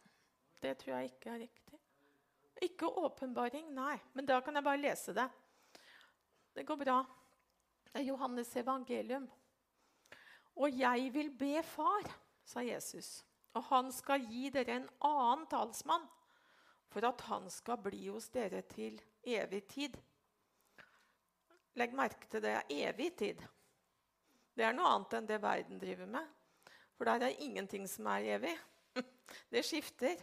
Det 0.61 0.77
tror 0.77 0.93
jeg 0.93 1.03
ikke 1.03 1.29
er 1.29 1.39
riktig. 1.39 1.64
Ikke 2.65 2.89
åpenbaring, 2.89 3.69
nei. 3.75 3.95
Men 4.13 4.27
da 4.29 4.39
kan 4.43 4.57
jeg 4.57 4.65
bare 4.65 4.81
lese 4.81 5.13
det. 5.15 5.27
Det 6.55 6.65
går 6.67 6.79
bra. 6.81 7.00
Det 7.91 8.00
er 8.01 8.07
Johannes 8.10 8.51
evangelium. 8.57 9.27
Og 10.55 10.77
jeg 10.79 11.10
vil 11.13 11.31
be 11.36 11.60
Far, 11.67 12.07
sa 12.48 12.63
Jesus, 12.63 13.25
og 13.55 13.65
han 13.69 13.91
skal 13.91 14.24
gi 14.29 14.50
dere 14.53 14.77
en 14.79 14.88
annen 15.03 15.43
talsmann, 15.51 16.05
for 16.91 17.03
at 17.07 17.25
han 17.27 17.50
skal 17.51 17.81
bli 17.84 18.05
hos 18.07 18.29
dere 18.31 18.62
til 18.72 19.01
evig 19.27 19.65
tid. 19.67 19.98
Legg 21.75 21.95
merke 21.95 22.29
til 22.31 22.43
det. 22.45 22.55
Evig 22.72 23.10
tid. 23.19 23.41
Det 24.55 24.63
er 24.63 24.75
noe 24.75 24.93
annet 24.93 25.17
enn 25.17 25.27
det 25.27 25.41
verden 25.43 25.81
driver 25.81 26.07
med. 26.07 26.29
For 26.95 27.10
der 27.10 27.27
er 27.27 27.41
ingenting 27.43 27.84
som 27.91 28.07
er 28.07 28.29
evig. 28.38 28.53
Det 29.51 29.65
skifter. 29.67 30.15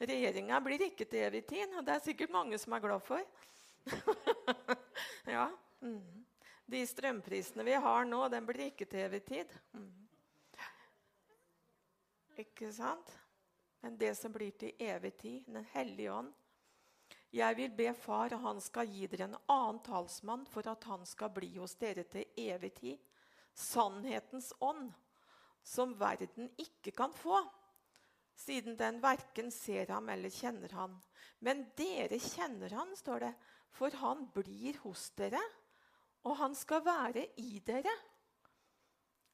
Regjeringa 0.00 0.60
blir 0.64 0.80
ikke 0.86 1.04
til 1.04 1.26
evig 1.26 1.42
tid, 1.50 1.74
og 1.76 1.84
det 1.84 1.92
er 1.94 2.04
sikkert 2.04 2.32
mange 2.32 2.58
som 2.58 2.72
er 2.72 2.84
glad 2.84 3.02
for. 3.04 3.20
ja. 5.36 5.50
Mm. 5.84 6.24
De 6.70 6.80
strømprisene 6.86 7.66
vi 7.66 7.74
har 7.84 8.06
nå, 8.08 8.22
den 8.32 8.46
blir 8.48 8.70
ikke 8.70 8.86
til 8.88 9.04
evig 9.04 9.20
tid. 9.28 9.52
Mm. 9.76 9.90
Ikke 12.40 12.70
sant? 12.72 13.12
Men 13.80 13.96
det 14.00 14.14
som 14.16 14.32
blir 14.32 14.56
til 14.60 14.72
evig 14.80 15.14
tid, 15.20 15.44
Den 15.46 15.64
hellige 15.72 16.12
ånd 16.12 16.32
Jeg 17.32 17.56
vil 17.56 17.70
be 17.76 17.92
Far, 17.94 18.32
og 18.34 18.40
han 18.40 18.60
skal 18.60 18.88
gi 18.88 19.06
dere 19.06 19.28
en 19.28 19.36
annen 19.48 19.78
talsmann 19.84 20.46
for 20.46 20.66
at 20.68 20.84
han 20.84 21.04
skal 21.06 21.30
bli 21.30 21.52
hos 21.58 21.76
dere 21.78 22.04
til 22.04 22.24
evig 22.36 22.72
tid. 22.74 22.98
Sannhetens 23.54 24.52
ånd, 24.60 24.90
som 25.62 25.94
verden 26.00 26.50
ikke 26.58 26.90
kan 26.96 27.12
få 27.12 27.38
siden 28.40 28.76
den 28.78 29.00
verken 29.02 29.50
ser 29.52 29.90
ham 29.92 30.08
eller 30.12 30.32
kjenner 30.32 30.72
han. 30.76 30.96
Men 31.44 31.66
dere 31.78 32.18
kjenner 32.20 32.72
han, 32.76 32.94
står 32.96 33.26
det, 33.26 33.34
for 33.76 33.94
han 34.00 34.26
blir 34.34 34.80
hos 34.84 35.10
dere, 35.18 35.40
og 36.28 36.36
han 36.40 36.56
skal 36.56 36.84
være 36.84 37.26
i 37.40 37.60
dere. 37.64 37.92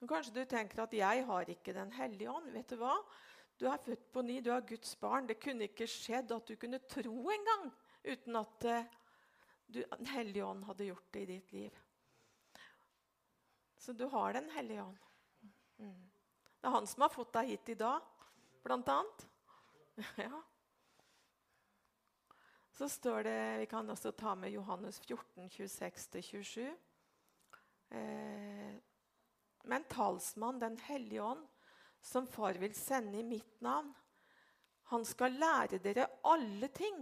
Kanskje 0.06 0.34
du 0.34 0.44
tenker 0.44 0.82
at 0.82 0.92
'jeg 0.92 1.24
har 1.26 1.48
ikke 1.50 1.72
Den 1.72 1.92
hellige 1.92 2.30
ånd'. 2.30 2.52
Vet 2.52 2.70
du 2.70 2.76
hva? 2.76 2.94
Du 3.58 3.66
er 3.66 3.76
født 3.76 4.12
på 4.12 4.22
ny, 4.22 4.40
du 4.40 4.50
er 4.50 4.60
Guds 4.60 4.96
barn. 4.96 5.26
Det 5.26 5.40
kunne 5.40 5.64
ikke 5.64 5.86
skjedd 5.86 6.32
at 6.32 6.46
du 6.46 6.56
kunne 6.56 6.78
tro 6.78 7.30
engang 7.30 7.72
uten 8.04 8.36
at 8.36 8.64
uh, 8.64 8.84
du, 9.66 9.82
Den 9.98 10.06
hellige 10.06 10.44
ånd 10.44 10.64
hadde 10.64 10.84
gjort 10.84 11.12
det 11.12 11.22
i 11.22 11.26
ditt 11.26 11.52
liv. 11.52 11.78
Så 13.78 13.92
du 13.92 14.08
har 14.08 14.32
Den 14.32 14.50
hellige 14.50 14.82
ånd. 14.82 14.98
Mm. 15.78 16.10
Det 16.60 16.68
er 16.68 16.70
han 16.70 16.86
som 16.86 17.02
har 17.02 17.08
fått 17.08 17.32
deg 17.32 17.48
hit 17.48 17.68
i 17.68 17.74
dag 17.74 18.02
blant 18.66 18.92
annet. 18.92 19.26
Ja. 20.26 20.42
Så 22.76 22.88
står 22.92 23.22
det 23.24 23.58
Vi 23.62 23.66
kan 23.66 23.90
også 23.90 24.10
ta 24.12 24.34
med 24.36 24.52
Johannes 24.52 24.98
14, 25.00 25.48
26-27. 25.48 26.66
Eh, 27.88 28.74
men 29.64 29.84
talsmann, 29.88 30.58
Den 30.60 30.76
hellige 30.78 31.22
ånd, 31.22 31.46
som 32.00 32.26
far 32.26 32.54
vil 32.60 32.74
sende 32.74 33.18
i 33.18 33.24
mitt 33.24 33.60
navn, 33.60 33.94
han 34.92 35.04
skal 35.04 35.32
lære 35.40 35.80
dere 35.82 36.06
alle 36.22 36.68
ting 36.68 37.00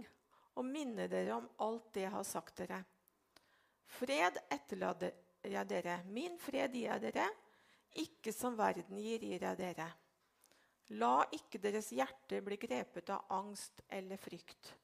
og 0.55 0.65
minne 0.65 1.09
dere 1.11 1.35
om 1.35 1.49
alt 1.61 1.91
det 1.93 2.05
jeg 2.07 2.13
har 2.15 2.25
sagt 2.25 2.63
dere. 2.63 2.79
Fred 3.85 4.39
etterlater 4.49 5.11
jeg 5.45 5.69
dere. 5.69 5.99
Min 6.07 6.39
fred 6.41 6.73
gir 6.73 6.87
jeg 6.89 7.03
dere. 7.09 7.27
Ikke 8.01 8.33
som 8.33 8.57
verden 8.57 8.97
gir, 8.97 9.21
gir 9.21 9.43
jeg 9.43 9.59
dere. 9.59 9.91
La 10.93 11.23
ikke 11.33 11.57
deres 11.61 11.89
hjerte 11.95 12.43
bli 12.45 12.57
grepet 12.61 13.09
av 13.09 13.31
angst 13.33 13.81
eller 13.89 14.21
frykt. 14.21 14.75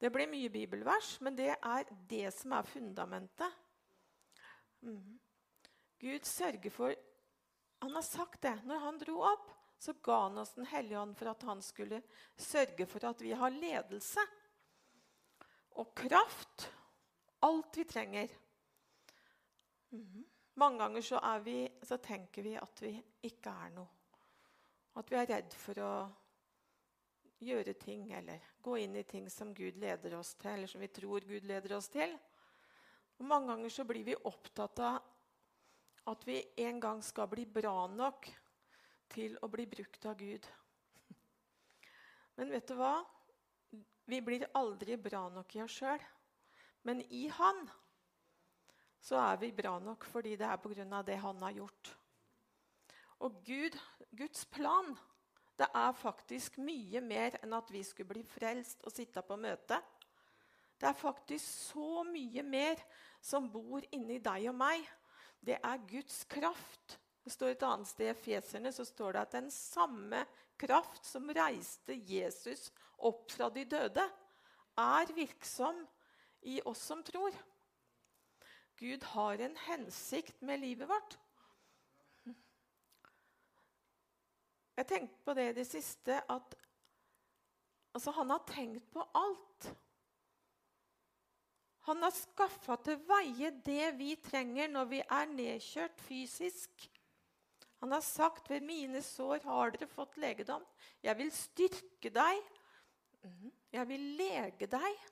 Det 0.00 0.10
blir 0.12 0.28
mye 0.28 0.50
bibelvers, 0.52 1.18
men 1.20 1.36
det 1.36 1.52
er 1.54 1.90
det 2.08 2.30
som 2.34 2.54
er 2.56 2.66
fundamentet. 2.68 3.60
Mm. 4.84 5.18
Gud 6.00 6.24
sørger 6.28 6.70
for 6.70 6.94
Han 7.84 7.94
har 7.94 8.02
sagt 8.02 8.42
det. 8.42 8.54
Når 8.64 8.78
han 8.80 8.98
dro 8.98 9.18
opp, 9.28 9.50
så 9.78 9.92
ga 10.02 10.22
han 10.22 10.38
oss 10.38 10.54
Den 10.56 10.66
hellige 10.66 11.00
ånd 11.00 11.16
for 11.18 11.28
at 11.28 11.42
han 11.42 11.60
skulle 11.62 12.00
sørge 12.36 12.86
for 12.88 13.04
at 13.04 13.20
vi 13.20 13.32
har 13.36 13.52
ledelse 13.52 14.24
og 15.80 15.90
kraft. 15.94 16.68
Alt 17.44 17.76
vi 17.76 17.84
trenger. 17.84 18.28
Mm. 19.92 20.24
Mange 20.54 20.78
ganger 20.78 21.02
så, 21.02 21.20
vi, 21.44 21.58
så 21.82 21.96
tenker 21.96 22.42
vi 22.42 22.54
at 22.56 22.82
vi 22.82 22.94
ikke 23.28 23.52
er 23.52 23.74
noe. 23.74 23.93
At 24.94 25.10
vi 25.10 25.18
er 25.18 25.30
redd 25.30 25.54
for 25.58 25.80
å 25.82 25.94
gjøre 27.44 27.74
ting 27.78 28.06
eller 28.14 28.44
gå 28.62 28.76
inn 28.80 28.94
i 28.96 29.04
ting 29.08 29.26
som 29.30 29.52
Gud 29.54 29.76
leder 29.80 30.14
oss 30.18 30.34
til, 30.38 30.54
eller 30.54 30.70
som 30.70 30.82
vi 30.82 30.90
tror 30.94 31.26
Gud 31.26 31.44
leder 31.48 31.76
oss 31.76 31.90
til. 31.92 32.14
Og 33.18 33.26
Mange 33.28 33.52
ganger 33.52 33.74
så 33.74 33.84
blir 33.86 34.06
vi 34.06 34.16
opptatt 34.16 34.80
av 34.82 35.02
at 36.10 36.26
vi 36.28 36.40
en 36.66 36.80
gang 36.80 37.02
skal 37.02 37.28
bli 37.32 37.46
bra 37.48 37.86
nok 37.88 38.28
til 39.12 39.36
å 39.42 39.48
bli 39.48 39.66
brukt 39.70 40.06
av 40.06 40.18
Gud. 40.20 40.46
Men 42.36 42.52
vet 42.52 42.68
du 42.68 42.76
hva? 42.78 42.98
Vi 44.04 44.20
blir 44.20 44.44
aldri 44.58 44.98
bra 45.00 45.26
nok 45.32 45.54
i 45.56 45.62
oss 45.64 45.78
sjøl. 45.80 46.02
Men 46.84 47.00
i 47.08 47.26
Han 47.32 47.62
så 49.04 49.20
er 49.20 49.38
vi 49.40 49.52
bra 49.56 49.78
nok 49.80 50.04
fordi 50.08 50.34
det 50.40 50.48
er 50.48 50.60
pga. 50.60 51.02
det 51.02 51.16
Han 51.16 51.40
har 51.42 51.52
gjort. 51.52 51.94
Og 53.24 53.40
Gud, 53.46 53.76
Guds 54.12 54.44
plan 54.52 54.92
det 55.58 55.68
er 55.70 55.92
faktisk 55.94 56.58
mye 56.58 57.00
mer 57.04 57.36
enn 57.44 57.54
at 57.54 57.68
vi 57.70 57.82
skulle 57.86 58.10
bli 58.10 58.24
frelst 58.26 58.82
og 58.82 58.92
sitte 58.92 59.22
på 59.22 59.36
møte. 59.38 59.78
Det 60.74 60.88
er 60.88 60.98
faktisk 60.98 61.46
så 61.46 62.02
mye 62.08 62.42
mer 62.42 62.80
som 63.22 63.46
bor 63.52 63.84
inni 63.94 64.18
deg 64.22 64.48
og 64.50 64.58
meg. 64.58 64.82
Det 65.38 65.60
er 65.62 65.86
Guds 65.86 66.24
kraft. 66.26 66.98
Det 67.24 67.32
står 67.32 67.54
Et 67.54 67.62
annet 67.64 67.88
sted 67.88 68.10
i 68.10 68.18
Feserne 68.18 68.72
så 68.74 68.84
står 68.84 69.14
det 69.14 69.22
at 69.22 69.36
den 69.38 69.50
samme 69.50 70.24
kraft 70.60 71.06
som 71.06 71.30
reiste 71.30 71.94
Jesus 71.94 72.68
opp 72.98 73.30
fra 73.32 73.48
de 73.50 73.64
døde, 73.64 74.04
er 74.74 75.12
virksom 75.14 75.84
i 76.50 76.58
oss 76.66 76.82
som 76.82 77.02
tror. 77.06 77.32
Gud 78.76 79.06
har 79.14 79.38
en 79.38 79.54
hensikt 79.68 80.42
med 80.42 80.60
livet 80.60 80.90
vårt. 80.90 81.16
Jeg 84.74 84.86
tenkte 84.90 85.22
på 85.24 85.34
det 85.38 85.48
i 85.50 85.56
det 85.60 85.66
siste 85.68 86.18
at 86.30 86.56
altså, 87.94 88.10
han 88.16 88.30
har 88.34 88.42
tenkt 88.48 88.90
på 88.92 89.04
alt. 89.14 89.70
Han 91.84 92.00
har 92.02 92.14
skaffa 92.16 92.78
til 92.80 93.00
veie 93.06 93.50
det 93.64 93.92
vi 93.98 94.14
trenger 94.24 94.70
når 94.72 94.90
vi 94.90 95.00
er 95.04 95.30
nedkjørt 95.30 96.00
fysisk. 96.06 96.88
Han 97.84 97.92
har 97.92 98.00
sagt 98.00 98.48
ved 98.48 98.64
mine 98.64 99.02
sår 99.04 99.44
har 99.44 99.74
dere 99.74 99.90
fått 99.90 100.16
legedom. 100.16 100.64
Jeg 101.04 101.18
vil 101.18 101.32
styrke 101.36 102.10
deg. 102.10 102.40
Mhm. 103.22 103.52
Jeg 103.72 103.88
vil 103.88 104.06
lege 104.16 104.66
deg. 104.66 105.02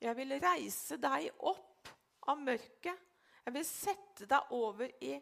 Jeg 0.00 0.16
vil 0.16 0.34
reise 0.42 0.98
deg 0.98 1.30
opp 1.38 1.88
av 2.26 2.40
mørket. 2.42 2.98
Jeg 3.44 3.54
vil 3.54 3.64
sette 3.68 4.26
deg 4.26 4.52
over 4.56 4.90
i 5.00 5.14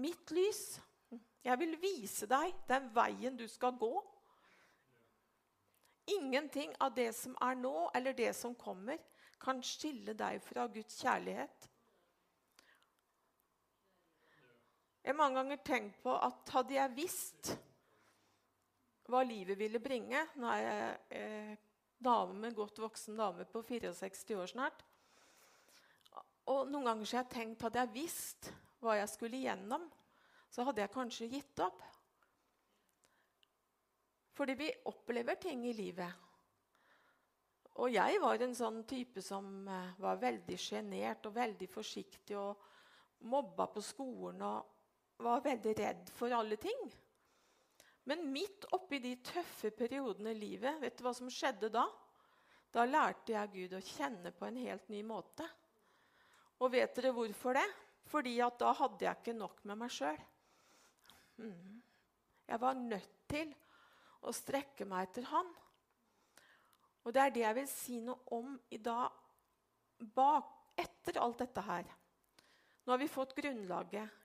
mitt 0.00 0.30
lys. 0.30 0.80
Jeg 1.44 1.58
vil 1.60 1.76
vise 1.80 2.26
deg 2.30 2.54
den 2.68 2.88
veien 2.94 3.36
du 3.38 3.46
skal 3.48 3.76
gå. 3.78 3.92
Ingenting 6.08 6.72
av 6.80 6.94
det 6.96 7.10
som 7.16 7.36
er 7.44 7.58
nå, 7.60 7.90
eller 7.94 8.16
det 8.16 8.32
som 8.36 8.56
kommer, 8.58 8.98
kan 9.38 9.60
skille 9.62 10.16
deg 10.18 10.40
fra 10.42 10.66
Guds 10.72 10.98
kjærlighet. 11.02 11.68
Jeg 15.04 15.14
har 15.14 15.18
mange 15.20 15.40
ganger 15.40 15.60
tenkt 15.64 16.02
på 16.02 16.12
at 16.12 16.50
hadde 16.52 16.74
jeg 16.74 16.96
visst 16.96 17.54
hva 19.08 19.22
livet 19.24 19.56
ville 19.56 19.80
bringe 19.80 20.20
Nå 20.36 20.50
er 20.52 20.58
jeg 20.60 20.88
eh, 21.16 21.54
dame, 22.04 22.50
godt 22.52 22.80
voksen 22.82 23.16
dame 23.16 23.46
på 23.48 23.62
64 23.64 24.36
år 24.36 24.50
snart. 24.52 24.82
Og 26.48 26.68
noen 26.68 26.90
ganger 26.90 27.08
har 27.08 27.22
jeg 27.22 27.32
tenkt 27.32 27.64
hadde 27.64 27.80
jeg 27.82 27.94
visst 27.94 28.50
hva 28.84 28.98
jeg 28.98 29.10
skulle 29.10 29.40
igjennom, 29.40 29.88
så 30.50 30.64
hadde 30.66 30.82
jeg 30.82 30.94
kanskje 30.94 31.30
gitt 31.32 31.62
opp. 31.64 31.82
Fordi 34.38 34.54
vi 34.54 34.70
opplever 34.90 35.38
ting 35.42 35.64
i 35.66 35.74
livet. 35.74 36.24
Og 37.78 37.92
jeg 37.94 38.18
var 38.22 38.42
en 38.42 38.54
sånn 38.58 38.80
type 38.90 39.22
som 39.22 39.68
eh, 39.70 39.90
var 40.02 40.18
veldig 40.18 40.56
sjenert 40.58 41.26
og 41.28 41.36
veldig 41.36 41.68
forsiktig 41.70 42.34
og 42.38 42.64
mobba 43.30 43.68
på 43.70 43.82
skolen 43.82 44.42
og 44.46 45.22
var 45.22 45.44
veldig 45.44 45.74
redd 45.78 46.10
for 46.14 46.34
alle 46.34 46.58
ting. 46.58 46.80
Men 48.08 48.24
midt 48.32 48.66
oppi 48.74 48.98
de 49.04 49.16
tøffe 49.22 49.70
periodene 49.76 50.32
i 50.32 50.38
livet, 50.38 50.78
vet 50.80 50.96
du 50.98 51.04
hva 51.06 51.12
som 51.14 51.30
skjedde 51.30 51.70
da? 51.74 51.84
Da 52.72 52.86
lærte 52.88 53.34
jeg 53.34 53.52
Gud 53.54 53.76
å 53.78 53.84
kjenne 53.84 54.32
på 54.34 54.46
en 54.48 54.58
helt 54.60 54.88
ny 54.92 55.02
måte. 55.06 55.46
Og 56.58 56.72
vet 56.72 56.94
dere 56.96 57.14
hvorfor 57.14 57.58
det? 57.58 57.66
Fordi 58.08 58.38
at 58.42 58.58
da 58.60 58.72
hadde 58.74 59.04
jeg 59.04 59.20
ikke 59.20 59.36
nok 59.36 59.62
med 59.68 59.82
meg 59.82 59.92
sjøl. 59.92 60.18
Mm. 61.38 61.82
Jeg 62.48 62.60
var 62.60 62.78
nødt 62.78 63.16
til 63.30 63.50
å 64.26 64.34
strekke 64.34 64.86
meg 64.88 65.08
etter 65.08 65.26
han. 65.30 65.50
Og 67.06 67.14
det 67.14 67.22
er 67.22 67.34
det 67.34 67.44
jeg 67.44 67.56
vil 67.56 67.68
si 67.70 67.98
noe 68.04 68.36
om 68.36 68.54
i 68.74 68.80
dag, 68.82 69.12
bak, 70.14 70.54
etter 70.78 71.18
alt 71.22 71.40
dette 71.42 71.62
her. 71.66 71.86
Nå 72.84 72.92
har 72.92 73.00
vi 73.00 73.10
fått 73.10 73.34
grunnlaget, 73.36 74.18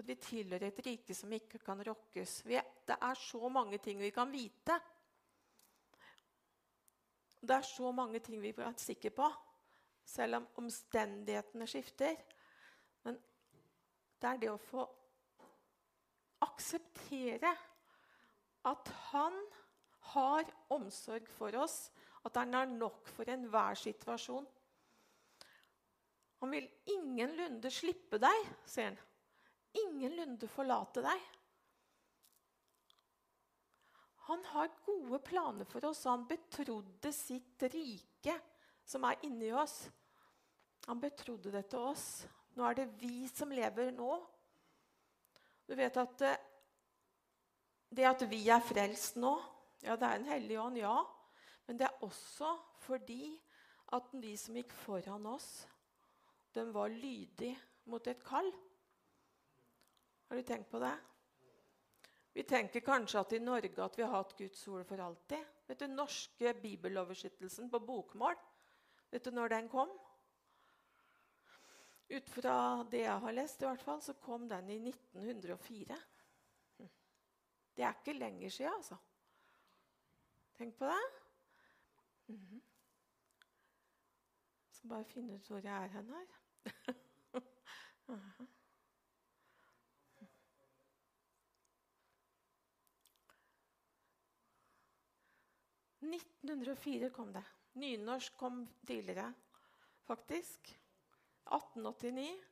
at 0.00 0.08
vi 0.08 0.16
tilhører 0.16 0.70
et 0.70 0.80
rike 0.86 1.14
som 1.14 1.32
ikke 1.32 1.60
kan 1.62 1.82
rokkes. 1.84 2.40
Det 2.48 2.96
er 2.96 3.20
så 3.20 3.50
mange 3.52 3.78
ting 3.84 4.00
vi 4.00 4.10
kan 4.14 4.32
vite. 4.32 4.78
Det 7.40 7.56
er 7.56 7.64
så 7.64 7.92
mange 7.92 8.20
ting 8.24 8.40
vi 8.42 8.52
er 8.52 8.74
sikre 8.80 9.12
på, 9.16 9.28
selv 10.04 10.40
om 10.40 10.48
omstendighetene 10.64 11.68
skifter. 11.68 12.16
Men 13.04 13.16
det 14.20 14.32
er 14.32 14.42
det 14.42 14.50
å 14.52 14.60
få 14.60 14.84
akseptere 16.60 17.50
at 18.68 18.88
han 19.10 19.36
har 20.12 20.48
omsorg 20.74 21.28
for 21.32 21.56
oss, 21.56 21.88
at 22.28 22.36
han 22.36 22.52
er 22.54 22.68
nok 22.68 23.08
for 23.08 23.28
enhver 23.32 23.78
situasjon. 23.80 24.46
Han 26.40 26.52
vil 26.52 26.66
ingenlunde 26.92 27.70
slippe 27.72 28.20
deg, 28.20 28.48
sier 28.68 28.90
han. 28.90 28.98
Ingenlunde 29.80 30.48
forlate 30.50 31.04
deg. 31.04 31.20
Han 34.28 34.42
har 34.52 34.72
gode 34.84 35.20
planer 35.24 35.68
for 35.68 35.84
oss, 35.88 36.02
og 36.06 36.12
han 36.12 36.26
betrodde 36.28 37.12
sitt 37.14 37.64
rike, 37.72 38.34
som 38.84 39.06
er 39.08 39.24
inni 39.26 39.52
oss. 39.52 39.84
Han 40.88 41.00
betrodde 41.00 41.52
det 41.54 41.64
til 41.70 41.88
oss. 41.92 42.06
Nå 42.56 42.66
er 42.66 42.80
det 42.80 42.88
vi 43.00 43.24
som 43.30 43.52
lever 43.54 43.92
nå, 43.94 44.10
du 45.70 45.76
vet 45.78 45.94
at 46.02 46.22
eh, 46.26 46.46
det 47.90 48.06
at 48.06 48.22
vi 48.30 48.44
er 48.48 48.62
frelst 48.64 49.18
nå 49.20 49.34
Ja, 49.80 49.96
det 49.96 50.06
er 50.06 50.18
en 50.18 50.28
hellig 50.28 50.58
ånd, 50.60 50.76
ja. 50.76 50.96
Men 51.66 51.78
det 51.80 51.86
er 51.86 52.02
også 52.04 52.50
fordi 52.84 53.32
at 53.96 54.10
de 54.22 54.32
som 54.36 54.58
gikk 54.58 54.74
foran 54.76 55.24
oss, 55.30 55.64
de 56.52 56.66
var 56.74 56.92
lydige 56.92 57.56
mot 57.88 58.06
et 58.10 58.20
kall. 58.26 58.50
Har 60.28 60.36
du 60.36 60.44
tenkt 60.44 60.68
på 60.70 60.82
det? 60.82 60.92
Vi 62.36 62.44
tenker 62.46 62.84
kanskje 62.84 63.24
at 63.24 63.32
i 63.34 63.40
Norge 63.42 63.82
at 63.82 63.96
vi 63.98 64.04
har 64.04 64.12
hatt 64.14 64.36
Guds 64.38 64.60
ord 64.68 64.84
for 64.86 65.02
alltid. 65.02 65.48
Vet 65.66 65.80
du, 65.80 65.88
norske 65.90 66.52
bibeloversettelsen 66.60 67.70
på 67.72 67.80
bokmål, 67.82 68.36
vet 69.10 69.24
du 69.24 69.34
når 69.34 69.54
den 69.56 69.72
kom? 69.72 69.90
Ut 72.10 72.30
fra 72.30 72.54
det 72.90 73.04
jeg 73.04 73.18
har 73.24 73.34
lest, 73.34 73.62
i 73.62 73.68
hvert 73.70 73.82
fall, 73.82 74.00
så 74.02 74.14
kom 74.18 74.48
den 74.50 74.70
i 74.70 74.78
1904. 74.90 75.98
Det 77.80 77.86
er 77.86 77.94
ikke 77.96 78.12
lenger 78.12 78.48
siden, 78.48 78.72
altså. 78.76 78.96
Tenk 80.58 80.74
på 80.76 80.84
det. 80.84 81.04
Mm 82.26 82.36
-hmm. 82.36 82.60
Jeg 84.66 84.74
skal 84.74 84.88
bare 84.88 85.04
finne 85.04 85.34
ut 85.34 85.46
hvor 85.46 85.58
jeg 85.58 85.84
er 85.84 85.86
hen 85.86 86.08
her. 86.08 86.26
uh 88.08 88.18
-huh. 88.18 88.46
«1904 96.00 97.10
kom 97.10 97.32
det. 97.32 97.44
Nynorsk 97.74 98.36
kom 98.36 98.68
tidligere. 98.86 99.34
faktisk. 100.02 100.80
1889. 101.46 102.44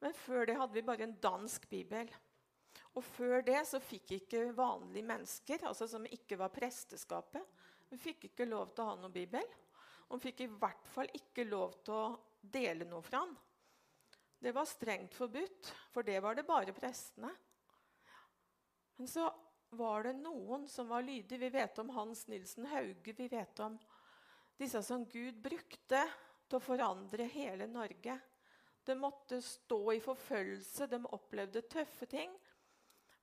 Men 0.00 0.14
før 0.14 0.44
det 0.44 0.56
hadde 0.56 0.72
vi 0.72 0.82
bare 0.82 1.02
en 1.02 1.20
dansk 1.20 1.68
bibel. 1.68 2.16
Og 2.98 3.04
før 3.06 3.44
det 3.46 3.60
så 3.68 3.78
fikk 3.78 4.16
ikke 4.16 4.48
vanlige 4.56 5.06
mennesker, 5.06 5.62
altså 5.70 5.86
som 5.86 6.06
ikke 6.10 6.38
var 6.40 6.50
presteskapet, 6.50 7.44
de 7.88 7.96
fikk 8.00 8.28
ikke 8.28 8.48
lov 8.48 8.72
til 8.72 8.82
å 8.84 8.90
ha 8.90 8.96
noen 8.98 9.14
bibel. 9.14 9.44
Og 10.10 10.20
fikk 10.22 10.42
i 10.44 10.50
hvert 10.50 10.88
fall 10.90 11.10
ikke 11.14 11.44
lov 11.46 11.76
til 11.86 11.94
å 11.94 12.16
dele 12.40 12.88
noe 12.88 13.04
fra 13.04 13.22
den. 13.22 13.36
Det 14.38 14.52
var 14.54 14.68
strengt 14.70 15.14
forbudt, 15.18 15.70
for 15.92 16.06
det 16.06 16.18
var 16.24 16.36
det 16.38 16.46
bare 16.48 16.74
prestene. 16.74 17.30
Men 18.98 19.10
så 19.10 19.28
var 19.78 20.08
det 20.08 20.14
noen 20.18 20.66
som 20.70 20.88
var 20.90 21.04
lydige. 21.06 21.38
Vi 21.38 21.50
vet 21.54 21.78
om 21.78 21.90
Hans 21.94 22.26
Nilsen 22.30 22.66
Hauge. 22.70 23.14
Vi 23.14 23.28
vet 23.28 23.60
om 23.62 23.78
disse 24.58 24.82
som 24.82 25.04
Gud 25.06 25.38
brukte 25.42 26.02
til 26.48 26.58
å 26.58 26.64
forandre 26.64 27.28
hele 27.30 27.68
Norge. 27.70 28.18
De 28.88 28.96
måtte 28.96 29.42
stå 29.44 29.80
i 29.92 30.00
forfølgelse, 30.00 30.88
de 30.88 31.02
opplevde 31.12 31.66
tøffe 31.68 32.08
ting. 32.08 32.32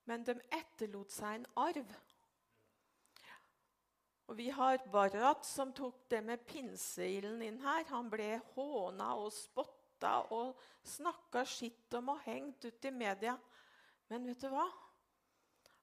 Men 0.05 0.25
de 0.25 0.35
etterlot 0.53 1.13
seg 1.13 1.39
en 1.39 1.47
arv. 1.57 1.95
Og 4.25 4.37
Vi 4.37 4.49
har 4.49 4.81
Barat, 4.91 5.45
som 5.45 5.73
tok 5.73 6.07
det 6.09 6.21
med 6.25 6.45
pinseilden 6.49 7.41
inn 7.45 7.59
her. 7.61 7.85
Han 7.91 8.09
ble 8.09 8.39
håna 8.55 9.11
og 9.21 9.29
spotta 9.33 10.17
og 10.33 10.57
snakka 10.85 11.45
skitt 11.45 11.93
om 11.97 12.09
og 12.15 12.23
hengt 12.25 12.65
ut 12.65 12.89
i 12.89 12.93
media. 12.93 13.35
Men 14.09 14.25
vet 14.25 14.41
du 14.41 14.49
hva? 14.53 14.65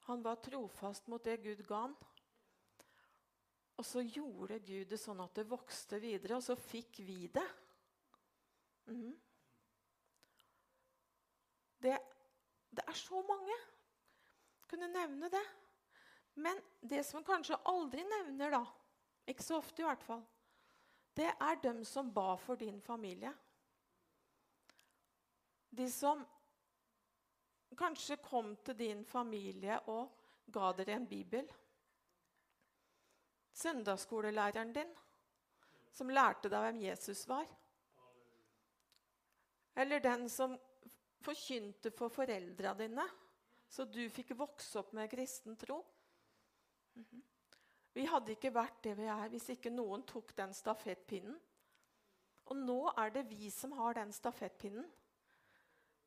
Han 0.09 0.23
var 0.25 0.43
trofast 0.43 1.07
mot 1.11 1.23
det 1.23 1.39
Gud 1.45 1.63
ga 1.67 1.85
han. 1.87 1.95
Og 3.79 3.87
så 3.87 4.03
gjorde 4.05 4.61
Gud 4.63 4.91
det 4.91 4.99
sånn 5.01 5.23
at 5.23 5.35
det 5.39 5.49
vokste 5.51 5.99
videre, 6.03 6.37
og 6.39 6.45
så 6.45 6.55
fikk 6.59 7.01
vi 7.07 7.27
det. 7.33 7.47
Mm. 8.91 9.15
Det, 11.83 11.95
det 12.71 12.85
er 12.87 12.99
så 12.99 13.23
mange. 13.27 13.57
Kunne 14.73 14.89
nevne 14.89 15.29
det. 15.29 15.45
Men 16.41 16.61
det 16.81 17.03
som 17.05 17.25
kanskje 17.25 17.59
aldri 17.69 18.01
nevner, 18.09 18.55
da, 18.55 18.63
ikke 19.29 19.45
så 19.45 19.59
ofte 19.61 19.83
i 19.83 19.85
hvert 19.85 20.05
fall, 20.07 20.23
det 21.13 21.29
er 21.29 21.59
dem 21.61 21.83
som 21.85 22.09
ba 22.09 22.39
for 22.41 22.57
din 22.57 22.79
familie. 22.81 23.35
De 25.69 25.91
som 25.93 26.25
kanskje 27.77 28.17
kom 28.25 28.55
til 28.65 28.79
din 28.81 29.05
familie 29.05 29.77
og 29.93 30.09
ga 30.53 30.73
dere 30.81 30.97
en 30.97 31.09
bibel. 31.09 31.45
Søndagsskolelæreren 33.53 34.73
din, 34.73 34.97
som 35.93 36.09
lærte 36.09 36.49
deg 36.49 36.65
hvem 36.65 36.81
Jesus 36.87 37.27
var. 37.29 37.45
Eller 39.77 40.01
den 40.01 40.31
som 40.33 40.57
forkynte 41.21 41.93
for 41.93 42.13
foreldra 42.13 42.73
dine, 42.81 43.05
så 43.73 43.87
du 43.89 44.03
fikk 44.13 44.35
vokse 44.37 44.77
opp 44.83 44.93
med 44.93 45.11
kristen 45.11 45.57
tro. 45.57 45.79
Mm 46.95 47.05
-hmm. 47.05 47.23
Vi 47.93 48.05
hadde 48.05 48.33
ikke 48.33 48.55
vært 48.55 48.83
det 48.85 48.95
vi 48.99 49.07
er 49.09 49.29
hvis 49.29 49.49
ikke 49.49 49.71
noen 49.71 50.03
tok 50.09 50.37
den 50.37 50.53
stafettpinnen. 50.55 51.41
Og 52.45 52.57
nå 52.57 52.93
er 52.99 53.11
det 53.11 53.23
vi 53.31 53.51
som 53.51 53.73
har 53.73 53.95
den 53.95 54.13
stafettpinnen. 54.13 54.91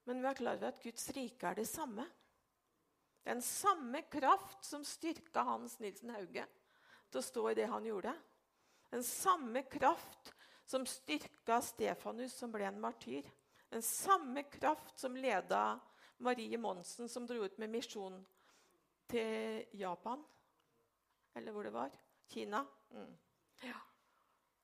Men 0.06 0.21
vi 0.21 0.28
er 0.28 0.38
klar 0.38 0.58
over 0.58 0.67
at 0.67 0.82
Guds 0.84 1.10
rike 1.15 1.47
er 1.47 1.54
det 1.54 1.67
samme. 1.67 2.06
Den 3.25 3.41
samme 3.41 4.01
kraft 4.01 4.65
som 4.65 4.84
styrka 4.86 5.41
Hans 5.41 5.80
Nilsen 5.80 6.10
Hauge 6.10 6.45
til 7.10 7.19
å 7.19 7.25
stå 7.25 7.49
i 7.49 7.56
det 7.58 7.65
han 7.71 7.86
gjorde. 7.86 8.13
Den 8.91 9.04
samme 9.04 9.63
kraft 9.63 10.34
som 10.65 10.86
styrka 10.86 11.62
Stefanus, 11.62 12.34
som 12.38 12.51
ble 12.54 12.65
en 12.67 12.80
martyr. 12.82 13.25
Den 13.69 13.82
samme 13.82 14.43
kraft 14.43 14.99
som 14.99 15.17
leda 15.17 15.80
Marie 16.17 16.58
Monsen, 16.58 17.10
som 17.10 17.28
dro 17.28 17.43
ut 17.43 17.58
med 17.58 17.69
misjon 17.69 18.19
til 19.12 19.65
Japan. 19.75 20.23
Eller 21.36 21.51
hvor 21.51 21.63
det 21.63 21.73
var. 21.73 21.91
Kina. 22.28 22.65
Mm. 22.91 23.17
Ja. 23.62 23.80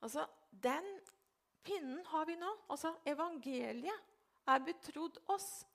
Altså, 0.01 0.27
Den 0.51 0.87
pinnen 1.63 2.05
har 2.05 2.25
vi 2.25 2.35
nå. 2.35 2.51
Altså, 2.69 2.95
Evangeliet 3.05 4.07
er 4.47 4.63
betrodd 4.65 5.19
oss 5.27 5.65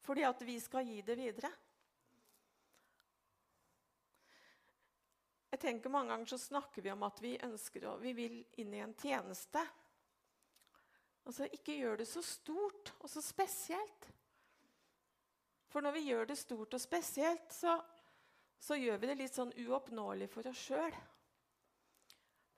fordi 0.00 0.22
at 0.24 0.40
vi 0.42 0.56
skal 0.58 0.86
gi 0.88 1.02
det 1.04 1.14
videre. 1.18 1.50
Jeg 5.50 5.60
tenker 5.60 5.92
Mange 5.92 6.14
ganger 6.14 6.30
så 6.32 6.38
snakker 6.38 6.82
vi 6.82 6.90
om 6.90 7.02
at 7.04 7.20
vi 7.22 7.34
ønsker 7.44 7.84
å, 7.90 7.98
vi 8.00 8.14
vil 8.16 8.38
inn 8.62 8.74
i 8.74 8.80
en 8.82 8.94
tjeneste. 8.94 9.62
Altså, 11.26 11.46
Ikke 11.52 11.76
gjør 11.76 12.00
det 12.00 12.08
så 12.08 12.22
stort 12.24 12.94
og 13.00 13.10
så 13.12 13.22
spesielt. 13.22 14.08
For 15.70 15.84
når 15.84 15.94
vi 15.94 16.06
gjør 16.08 16.26
det 16.30 16.38
stort 16.38 16.74
og 16.74 16.82
spesielt, 16.82 17.52
så, 17.54 17.76
så 18.58 18.78
gjør 18.78 18.98
vi 18.98 19.10
det 19.10 19.18
litt 19.20 19.36
sånn 19.36 19.54
uoppnåelig 19.62 20.26
for 20.32 20.50
oss 20.50 20.64
sjøl. 20.66 20.96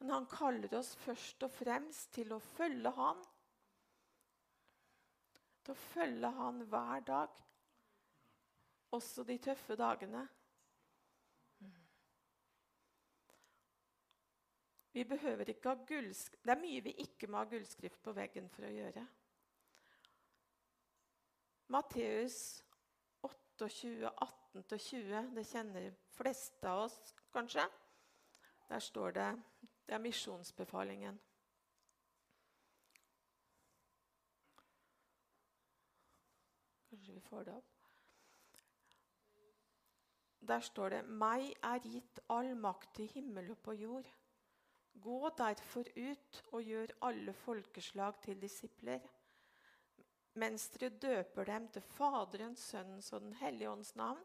Men 0.00 0.14
han 0.16 0.28
kaller 0.30 0.72
oss 0.78 0.94
først 1.04 1.44
og 1.46 1.52
fremst 1.54 2.10
til 2.16 2.32
å 2.34 2.40
følge 2.42 2.90
han. 2.96 3.20
Til 5.62 5.74
å 5.74 5.82
følge 5.92 6.30
han 6.40 6.64
hver 6.72 7.04
dag, 7.06 7.42
også 8.96 9.24
de 9.28 9.36
tøffe 9.44 9.76
dagene. 9.78 10.24
Vi 14.92 15.04
behøver 15.08 15.48
ikke 15.48 15.70
ha 15.72 15.84
gullsk 15.88 16.34
Det 16.44 16.52
er 16.52 16.60
mye 16.60 16.82
vi 16.84 16.92
ikke 17.00 17.28
må 17.30 17.38
ha 17.40 17.48
gullskrift 17.48 18.02
på 18.04 18.12
veggen 18.12 18.50
for 18.52 18.68
å 18.68 18.72
gjøre. 18.74 19.06
Matteus 21.72 22.36
28, 22.58 22.61
18-20, 23.60 25.34
det 25.34 25.46
kjenner 25.46 25.80
de 25.80 25.92
fleste 26.16 26.68
av 26.68 26.86
oss 26.86 27.14
kanskje. 27.32 27.66
Der 28.68 28.78
står 28.78 29.10
det 29.10 29.42
Det 29.86 29.94
er 29.94 29.98
misjonsbefalingen. 29.98 31.20
Kanskje 36.88 37.12
vi 37.12 37.20
får 37.20 37.44
det 37.44 37.54
opp. 37.54 37.72
Der 40.48 40.60
står 40.60 40.88
det 40.88 41.04
'Meg 41.04 41.52
er 41.62 41.78
gitt 41.78 42.20
all 42.28 42.56
makt 42.56 42.98
i 42.98 43.06
himmel 43.06 43.50
og 43.50 43.58
på 43.58 43.72
jord'. 43.72 44.12
Gå 45.00 45.30
derfor 45.38 45.84
ut 45.96 46.42
og 46.52 46.62
gjør 46.62 46.86
alle 47.02 47.32
folkeslag 47.32 48.22
til 48.22 48.42
disipler, 48.42 49.00
mens 50.40 50.68
dere 50.74 50.92
døper 50.96 51.48
dem 51.48 51.68
til 51.74 51.84
Faderens, 51.94 52.64
Sønnens 52.72 53.12
og 53.12 53.20
Den 53.20 53.34
hellige 53.40 53.70
ånds 53.70 53.94
navn, 53.98 54.22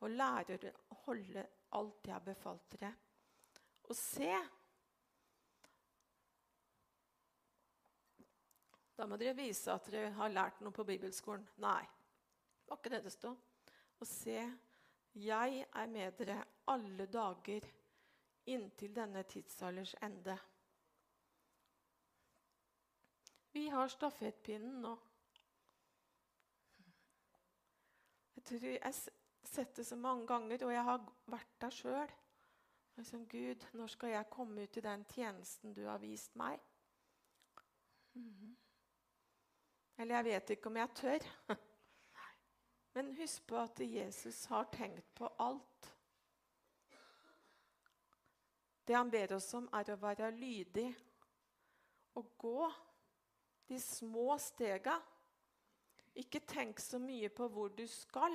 og 0.00 0.10
lærer 0.10 0.70
å 0.90 0.98
holde 1.06 1.44
alt 1.78 2.06
jeg 2.06 2.14
har 2.14 2.24
befalt 2.24 2.70
dere. 2.76 2.94
Og 3.88 3.96
se 3.96 4.32
Da 8.98 9.06
må 9.06 9.14
dere 9.14 9.36
vise 9.38 9.70
at 9.70 9.86
dere 9.92 10.10
har 10.16 10.32
lært 10.32 10.58
noe 10.58 10.74
på 10.74 10.82
bibelskolen. 10.82 11.44
Nei, 11.62 11.84
det 11.86 12.72
var 12.72 12.80
ikke 12.80 12.90
det 12.96 13.04
det 13.04 13.12
stod. 13.14 13.36
Og 14.02 14.08
se, 14.10 14.40
jeg 15.14 15.60
er 15.62 15.92
med 15.92 16.16
dere 16.18 16.40
alle 16.66 17.06
dager 17.06 17.68
inntil 18.50 18.96
denne 18.96 19.22
tidsalders 19.22 19.94
ende. 20.02 20.34
Vi 23.54 23.68
har 23.68 23.88
stafettpinnen 23.88 24.82
nå. 24.82 24.96
Jeg 28.34 28.37
tror 28.48 28.64
jeg 28.70 28.82
har 28.82 28.96
sett 29.48 29.76
det 29.76 29.84
så 29.86 29.96
mange 29.96 30.26
ganger, 30.26 30.64
og 30.66 30.72
jeg 30.72 30.84
har 30.84 31.04
vært 31.30 31.54
der 31.60 31.74
sjøl. 31.74 32.16
Liksom, 32.98 33.26
Gud, 33.30 33.66
når 33.78 33.92
skal 33.92 34.10
jeg 34.10 34.30
komme 34.30 34.64
ut 34.66 34.76
i 34.76 34.82
den 34.82 35.04
tjenesten 35.12 35.74
du 35.76 35.84
har 35.86 36.00
vist 36.02 36.34
meg? 36.38 36.58
Mm. 38.18 38.56
Eller 39.98 40.14
jeg 40.14 40.24
vet 40.24 40.50
ikke 40.54 40.70
om 40.70 40.80
jeg 40.80 40.94
tør. 40.94 41.28
Men 42.94 43.14
husk 43.14 43.46
på 43.46 43.60
at 43.60 43.80
Jesus 43.84 44.44
har 44.50 44.66
tenkt 44.72 45.14
på 45.14 45.30
alt. 45.38 45.92
Det 48.88 48.96
han 48.96 49.10
ber 49.10 49.36
oss 49.36 49.52
om, 49.54 49.68
er 49.76 49.92
å 49.92 50.00
være 50.00 50.30
lydig 50.32 50.88
og 52.18 52.30
gå 52.40 52.70
de 53.68 53.78
små 53.82 54.32
stega. 54.40 54.96
Ikke 56.18 56.42
tenk 56.50 56.80
så 56.82 56.98
mye 57.02 57.30
på 57.30 57.46
hvor 57.52 57.70
du 57.78 57.84
skal, 57.90 58.34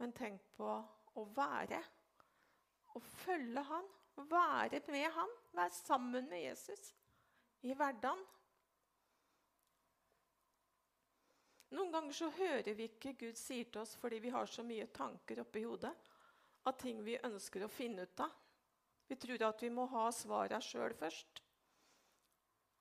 men 0.00 0.14
tenk 0.16 0.42
på 0.56 0.68
å 1.20 1.24
være. 1.36 1.80
Å 2.96 3.02
følge 3.22 3.62
han, 3.68 3.86
være 4.30 4.82
med 4.90 5.06
han, 5.14 5.32
være 5.56 5.76
sammen 5.76 6.26
med 6.28 6.42
Jesus 6.42 6.90
i 7.62 7.74
hverdagen. 7.76 8.22
Noen 11.70 11.92
ganger 11.94 12.16
så 12.16 12.30
hører 12.34 12.74
vi 12.74 12.88
ikke 12.90 13.14
Gud 13.18 13.38
sier 13.38 13.68
til 13.70 13.84
oss 13.84 13.92
fordi 13.98 14.18
vi 14.24 14.32
har 14.34 14.48
så 14.50 14.64
mye 14.66 14.88
tanker 14.90 15.44
oppi 15.44 15.62
hodet 15.62 15.92
av 16.66 16.74
ting 16.80 16.98
vi 17.06 17.14
ønsker 17.22 17.62
å 17.62 17.70
finne 17.70 18.08
ut 18.08 18.22
av. 18.24 18.32
Vi 19.06 19.18
tror 19.18 19.44
at 19.46 19.62
vi 19.62 19.70
må 19.74 19.86
ha 19.90 20.08
svarene 20.14 20.60
sjøl 20.62 20.94
først. 20.98 21.42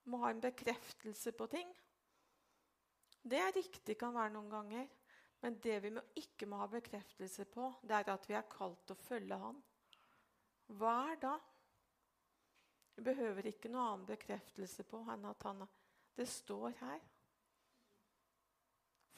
må 0.09 0.17
ha 0.23 0.31
en 0.31 0.41
bekreftelse 0.41 1.31
på 1.37 1.45
ting. 1.47 1.69
Det 3.21 3.39
er 3.39 3.55
riktig 3.55 3.97
kan 3.99 4.15
være 4.15 4.33
noen 4.35 4.49
ganger. 4.51 4.87
Men 5.39 5.55
det 5.63 5.77
vi 5.83 5.91
må 5.95 6.01
ikke 6.19 6.47
må 6.51 6.59
ha 6.59 6.67
bekreftelse 6.67 7.45
på, 7.47 7.69
det 7.81 7.95
er 7.95 8.11
at 8.11 8.25
vi 8.27 8.35
er 8.35 8.49
kalt 8.51 8.81
til 8.87 8.97
å 8.97 9.03
følge 9.05 9.37
Han. 9.39 9.61
Hver 10.79 11.15
da? 11.21 11.35
Vi 12.95 13.05
behøver 13.07 13.47
ikke 13.47 13.71
noen 13.71 13.85
annen 13.85 14.09
bekreftelse 14.09 14.83
på 14.83 14.99
enn 15.13 15.29
at 15.29 15.45
han 15.47 15.63
Det 16.17 16.27
står 16.27 16.73
her. 16.81 16.99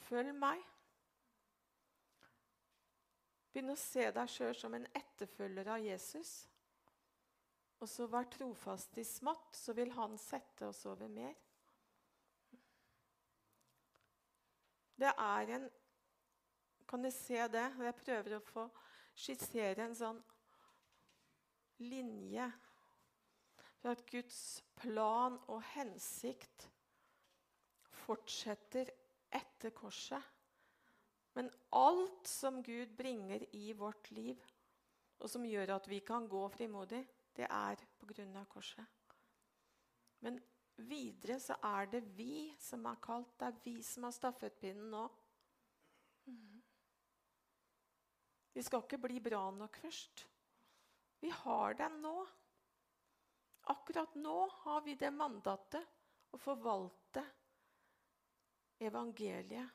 Følg 0.06 0.34
meg. 0.38 0.62
Begynn 3.52 3.74
å 3.74 3.76
se 3.76 4.06
deg 4.14 4.30
sjøl 4.30 4.54
som 4.56 4.74
en 4.78 4.86
etterfølger 4.94 5.72
av 5.74 5.82
Jesus. 5.82 6.30
Og 7.82 7.90
så 7.90 8.06
vær 8.06 8.30
trofast 8.30 8.96
i 9.02 9.04
smått, 9.04 9.56
så 9.58 9.74
vil 9.74 9.90
han 9.98 10.14
sette 10.20 10.68
oss 10.70 10.84
over 10.86 11.10
mer. 11.10 11.34
Det 15.02 15.10
er 15.18 15.54
en 15.56 15.70
Kan 16.88 17.02
du 17.02 17.10
se 17.10 17.38
det? 17.48 17.68
Jeg 17.80 17.94
prøver 17.96 18.36
å 18.36 18.44
få 18.44 18.66
skissere 19.16 19.86
en 19.86 19.94
sånn 19.96 20.18
linje 21.82 22.48
for 23.80 23.94
at 23.94 24.02
Guds 24.10 24.40
plan 24.76 25.38
og 25.50 25.62
hensikt 25.72 26.66
fortsetter 28.04 28.92
etter 29.32 29.72
korset. 29.74 30.20
Men 31.32 31.48
alt 31.80 32.28
som 32.28 32.60
Gud 32.62 32.92
bringer 32.98 33.46
i 33.56 33.72
vårt 33.72 34.10
liv, 34.12 34.36
og 35.18 35.30
som 35.32 35.48
gjør 35.48 35.78
at 35.78 35.88
vi 35.88 36.02
kan 36.04 36.28
gå 36.28 36.44
frimodig, 36.52 37.02
det 37.32 37.48
er 37.48 37.80
pga. 37.98 38.44
korset. 38.44 38.84
Men 40.20 40.38
videre 40.76 41.38
så 41.40 41.56
er 41.62 41.90
det 41.92 42.02
vi 42.16 42.52
som 42.60 42.86
er 42.86 43.00
kalt. 43.02 43.34
Det 43.38 43.48
er 43.48 43.60
vi 43.64 43.74
som 43.86 44.06
har 44.08 44.14
stafettpinnen 44.16 44.90
nå. 44.92 45.02
Vi 48.52 48.62
skal 48.62 48.84
ikke 48.84 49.00
bli 49.00 49.20
bra 49.24 49.46
nok 49.56 49.76
først. 49.80 50.26
Vi 51.20 51.30
har 51.32 51.74
den 51.78 52.00
nå. 52.04 52.16
Akkurat 53.72 54.14
nå 54.18 54.38
har 54.64 54.82
vi 54.84 54.96
det 54.98 55.12
mandatet 55.14 56.34
å 56.34 56.40
forvalte 56.40 57.22
evangeliet. 58.82 59.70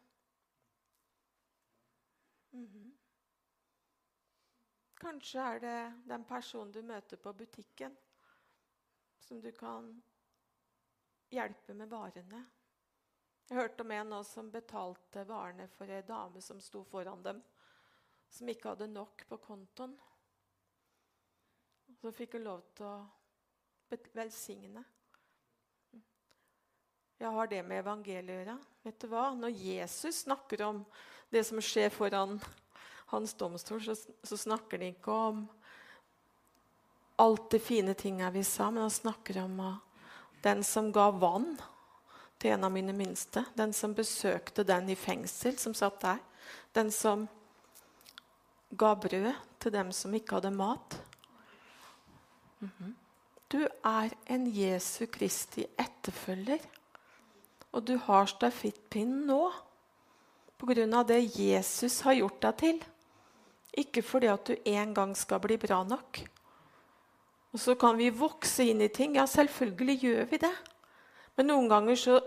Mm 2.51 2.67
-hmm. 2.67 2.91
Kanskje 4.97 5.39
er 5.39 5.60
det 5.60 6.01
den 6.10 6.23
personen 6.25 6.71
du 6.71 6.81
møter 6.81 7.17
på 7.17 7.33
butikken, 7.33 7.97
som 9.19 9.41
du 9.41 9.51
kan 9.51 10.03
hjelpe 11.29 11.73
med 11.73 11.89
varene. 11.89 12.43
Jeg 13.47 13.57
hørte 13.57 13.83
om 13.83 13.91
en 13.95 14.17
som 14.27 14.51
betalte 14.51 15.23
varene 15.27 15.67
for 15.71 15.87
ei 15.91 16.03
dame 16.03 16.41
som 16.43 16.59
sto 16.59 16.83
foran 16.87 17.23
dem, 17.23 17.39
som 18.29 18.49
ikke 18.51 18.73
hadde 18.73 18.89
nok 18.91 19.23
på 19.29 19.39
kontoen. 19.39 19.95
Så 22.01 22.11
fikk 22.11 22.35
hun 22.35 22.47
lov 22.49 22.65
til 22.75 22.89
å 22.89 23.99
velsigne. 24.13 24.83
Jeg 27.17 27.33
har 27.33 27.47
det 27.49 27.63
med 27.65 27.81
evangeliet 27.81 28.29
å 28.29 28.41
gjøre. 28.41 28.57
Vet 28.85 28.99
du 29.01 29.07
hva? 29.09 29.29
Når 29.33 29.55
Jesus 29.55 30.23
snakker 30.27 30.61
om 30.67 30.83
det 31.33 31.41
som 31.47 31.61
skjer 31.63 31.89
foran 31.89 32.35
hans 33.09 33.33
domstol, 33.39 33.81
så, 33.81 33.95
så 33.95 34.37
snakker 34.37 34.77
han 34.77 34.91
ikke 34.91 35.15
om 35.31 35.41
alt 37.17 37.49
det 37.55 37.63
fine 37.63 37.95
tinga 37.97 38.29
vi 38.35 38.43
sa, 38.45 38.67
men 38.69 38.85
han 38.85 38.93
snakker 38.93 39.39
om 39.41 39.59
uh, 39.63 39.79
den 40.43 40.63
som 40.63 40.91
ga 40.93 41.10
vann 41.12 41.56
til 42.38 42.54
en 42.54 42.63
av 42.67 42.71
mine 42.71 42.93
minste. 42.93 43.45
Den 43.58 43.73
som 43.73 43.95
besøkte 43.97 44.63
den 44.67 44.89
i 44.89 44.95
fengsel, 44.95 45.58
som 45.58 45.73
satt 45.73 46.00
der. 46.02 46.21
Den 46.73 46.91
som 46.91 47.28
ga 48.78 48.93
brød 48.95 49.34
til 49.60 49.73
dem 49.73 49.91
som 49.91 50.13
ikke 50.13 50.39
hadde 50.39 50.52
mat. 50.52 51.02
Mm 52.60 52.71
-hmm. 52.80 52.93
Du 53.52 53.67
er 53.84 54.10
en 54.28 54.47
Jesu 54.56 55.06
Kristi 55.06 55.65
etterfølger. 55.80 56.60
Og 57.71 57.88
du 57.88 57.97
har 57.97 58.26
stafettpinnen 58.26 59.26
nå 59.28 59.52
pga. 60.58 61.04
det 61.04 61.39
Jesus 61.39 62.02
har 62.02 62.13
gjort 62.13 62.41
deg 62.41 62.58
til. 62.58 62.84
Ikke 63.78 64.02
fordi 64.02 64.28
at 64.28 64.47
du 64.47 64.56
en 64.65 64.93
gang 64.93 65.17
skal 65.17 65.39
bli 65.39 65.58
bra 65.58 65.84
nok. 65.84 66.23
Og 67.55 67.62
så 67.63 67.75
kan 67.79 67.97
vi 67.97 68.10
vokse 68.12 68.65
inn 68.67 68.83
i 68.83 68.89
ting. 68.93 69.15
Ja, 69.15 69.27
selvfølgelig 69.29 69.97
gjør 70.03 70.27
vi 70.31 70.39
det. 70.43 70.53
Men 71.38 71.51
noen 71.51 71.69
ganger 71.71 71.99
så, 71.99 72.19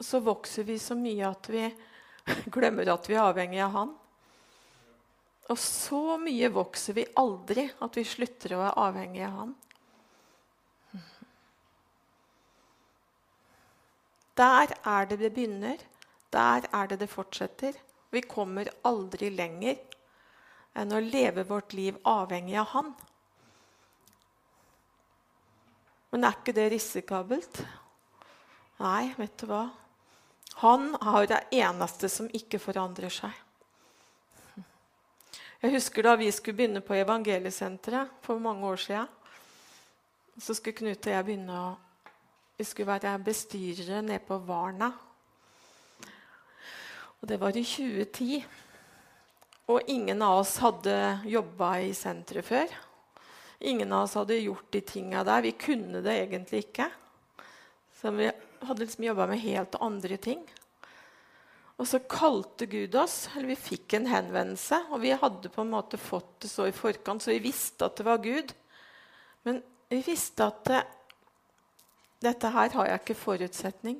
så 0.00 0.20
vokser 0.24 0.66
vi 0.68 0.78
så 0.80 0.96
mye 0.98 1.28
at 1.28 1.48
vi 1.52 1.64
glemmer 2.54 2.92
at 2.94 3.08
vi 3.10 3.16
er 3.16 3.26
avhengig 3.26 3.62
av 3.64 3.74
Han. 3.76 3.96
Og 5.48 5.58
så 5.60 6.18
mye 6.20 6.50
vokser 6.52 6.96
vi 6.98 7.06
aldri 7.16 7.64
at 7.84 7.96
vi 7.96 8.04
slutter 8.04 8.54
å 8.54 8.62
være 8.62 8.86
avhengig 8.88 9.24
av 9.26 9.38
Han. 9.40 9.56
Der 14.38 14.74
er 14.86 15.06
det 15.10 15.18
det 15.18 15.32
begynner. 15.34 15.80
Der 16.30 16.68
er 16.70 16.86
det 16.86 17.00
det 17.00 17.10
fortsetter. 17.10 17.74
Vi 18.10 18.22
kommer 18.22 18.68
aldri 18.86 19.32
lenger 19.34 19.80
enn 20.78 20.94
å 20.94 21.00
leve 21.02 21.42
vårt 21.48 21.74
liv 21.74 21.96
avhengig 22.06 22.54
av 22.60 22.70
Han. 22.76 22.92
Men 26.12 26.24
er 26.24 26.38
ikke 26.38 26.54
det 26.56 26.70
risikabelt? 26.72 27.60
Nei, 28.80 29.10
vet 29.18 29.36
du 29.40 29.48
hva? 29.50 29.66
Han 30.62 30.94
er 30.96 31.28
det 31.30 31.42
eneste 31.60 32.08
som 32.10 32.30
ikke 32.34 32.60
forandrer 32.62 33.12
seg. 33.12 33.34
Jeg 35.58 35.74
husker 35.74 36.06
da 36.06 36.14
vi 36.18 36.30
skulle 36.30 36.56
begynne 36.60 36.82
på 36.86 36.94
Evangeliesenteret 36.94 38.20
for 38.22 38.38
mange 38.42 38.66
år 38.66 38.78
siden. 38.78 39.08
Så 40.38 40.54
skulle 40.54 40.78
Knut 40.78 41.06
og 41.06 41.12
jeg 41.12 41.26
begynne 41.26 41.58
å 41.58 41.68
Vi 42.58 42.64
skulle 42.66 42.90
være 42.90 43.12
bestyrere 43.22 44.00
nede 44.02 44.18
på 44.26 44.34
Varna. 44.42 44.88
Og 47.20 47.28
det 47.30 47.38
var 47.38 47.54
i 47.54 47.62
2010. 47.62 48.42
Og 49.70 49.90
ingen 49.94 50.22
av 50.22 50.40
oss 50.40 50.56
hadde 50.58 50.94
jobba 51.30 51.76
i 51.86 51.92
senteret 51.94 52.46
før. 52.46 52.74
Ingen 53.58 53.92
av 53.92 54.04
oss 54.06 54.14
hadde 54.14 54.38
gjort 54.38 54.70
de 54.70 54.80
tinga 54.80 55.24
der. 55.26 55.42
Vi 55.42 55.52
kunne 55.58 56.02
det 56.04 56.14
egentlig 56.14 56.62
ikke. 56.68 56.90
Så 57.98 58.10
vi 58.14 58.30
hadde 58.60 58.84
liksom 58.84 59.04
jobba 59.04 59.26
med 59.26 59.42
helt 59.42 59.74
andre 59.82 60.16
ting. 60.16 60.44
Og 61.78 61.86
så 61.86 62.00
kalte 62.10 62.66
Gud 62.66 62.94
oss, 62.98 63.28
eller 63.36 63.52
vi 63.52 63.58
fikk 63.58 63.94
en 63.98 64.06
henvendelse. 64.10 64.80
Og 64.90 65.02
vi 65.02 65.14
hadde 65.14 65.50
på 65.50 65.62
en 65.62 65.72
måte 65.74 65.98
fått 65.98 66.40
det 66.42 66.50
så 66.50 66.66
i 66.66 66.74
forkant, 66.74 67.22
så 67.22 67.34
vi 67.34 67.42
visste 67.48 67.86
at 67.86 67.98
det 67.98 68.06
var 68.06 68.22
Gud. 68.22 68.54
Men 69.46 69.60
vi 69.90 70.00
visste 70.06 70.46
at 70.46 70.62
det, 70.66 70.82
dette 72.22 72.50
her 72.54 72.74
har 72.74 72.90
jeg 72.90 73.02
ikke 73.02 73.18
forutsetning. 73.18 73.98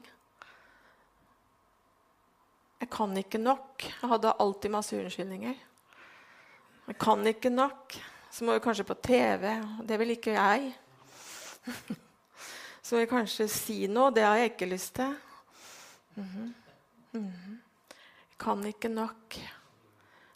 Jeg 2.79 2.91
kan 2.95 3.15
ikke 3.19 3.41
nok. 3.43 3.87
Jeg 3.87 4.11
hadde 4.11 4.37
alltid 4.43 4.75
masse 4.75 4.99
unnskyldninger. 4.99 5.55
Jeg 6.89 6.99
kan 6.99 7.27
ikke 7.27 7.51
nok. 7.51 7.99
Så 8.31 8.45
må 8.45 8.53
vi 8.53 8.63
kanskje 8.65 8.85
på 8.85 8.95
TV. 8.95 9.51
Det 9.89 9.99
vil 9.99 10.11
ikke 10.15 10.37
jeg. 10.37 10.73
Så 12.83 12.95
må 12.95 13.03
vi 13.03 13.11
kanskje 13.11 13.49
si 13.53 13.87
noe. 13.91 14.13
Det 14.15 14.25
har 14.25 14.37
jeg 14.41 14.53
ikke 14.53 14.71
lyst 14.71 14.95
til. 14.95 15.17
Mm 16.17 16.25
-hmm. 16.25 16.53
Mm 17.13 17.33
-hmm. 17.33 17.57
Kan 18.39 18.67
ikke 18.67 18.89
nok. 18.89 19.39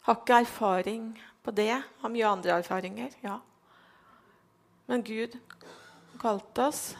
Har 0.01 0.15
ikke 0.15 0.33
erfaring 0.33 1.23
på 1.43 1.51
det. 1.51 1.83
Har 1.99 2.09
mye 2.09 2.27
andre 2.27 2.49
erfaringer. 2.51 3.09
Ja. 3.23 3.39
Men 4.85 5.03
Gud 5.03 5.37
kalte 6.19 6.67
oss. 6.67 6.95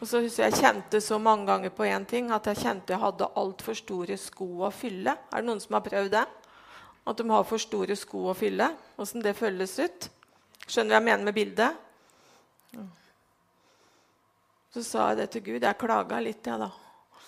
Og 0.00 0.08
så 0.08 0.20
husker 0.20 0.44
Jeg 0.44 0.52
kjente 0.52 1.00
så 1.00 1.18
mange 1.18 1.46
ganger 1.46 1.68
på 1.68 1.84
én 1.84 2.04
ting 2.04 2.30
at 2.32 2.46
jeg 2.46 2.56
kjente 2.56 2.92
jeg 2.92 3.00
hadde 3.00 3.28
altfor 3.36 3.76
store 3.76 4.16
sko 4.16 4.64
å 4.64 4.70
fylle. 4.72 5.16
Er 5.32 5.42
det 5.42 5.44
noen 5.44 5.60
som 5.60 5.76
har 5.76 5.84
prøvd 5.84 6.10
det? 6.10 6.26
At 7.10 7.18
de 7.18 7.26
har 7.30 7.46
for 7.48 7.62
store 7.62 7.96
sko 7.98 8.28
å 8.30 8.36
fylle? 8.38 8.68
Åssen 9.02 9.24
det 9.24 9.34
føles 9.38 9.74
ut? 9.82 10.08
Skjønner 10.66 10.92
du 10.92 10.94
hva 10.94 11.00
jeg 11.00 11.08
mener 11.08 11.26
med 11.26 11.36
bildet? 11.36 11.86
Så 14.70 14.84
sa 14.86 15.10
jeg 15.10 15.18
det 15.18 15.28
til 15.34 15.46
Gud. 15.48 15.64
Jeg 15.66 15.80
klaga 15.80 16.20
litt, 16.22 16.46
jeg, 16.46 16.54
ja, 16.54 16.68
da. 16.68 17.22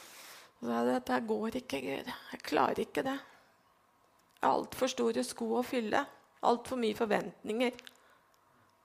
Så 0.61 0.69
sa 0.69 0.79
jeg 0.79 0.91
dette 0.93 1.23
går 1.27 1.63
ikke, 1.65 1.81
Gud. 1.83 2.13
Jeg 2.33 2.45
klarer 2.47 2.85
ikke 2.85 3.03
det. 3.07 3.19
Jeg 4.39 4.47
har 4.47 4.59
altfor 4.61 4.93
store 4.93 5.25
sko 5.27 5.57
å 5.59 5.65
fylle. 5.67 6.05
Altfor 6.47 6.79
mye 6.79 6.99
forventninger. 6.99 7.81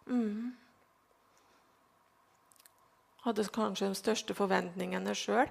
Mm 0.09 0.55
hadde 3.27 3.47
kanskje 3.51 3.89
de 3.91 3.99
største 3.99 4.35
forventningene 4.37 5.13
sjøl. 5.17 5.49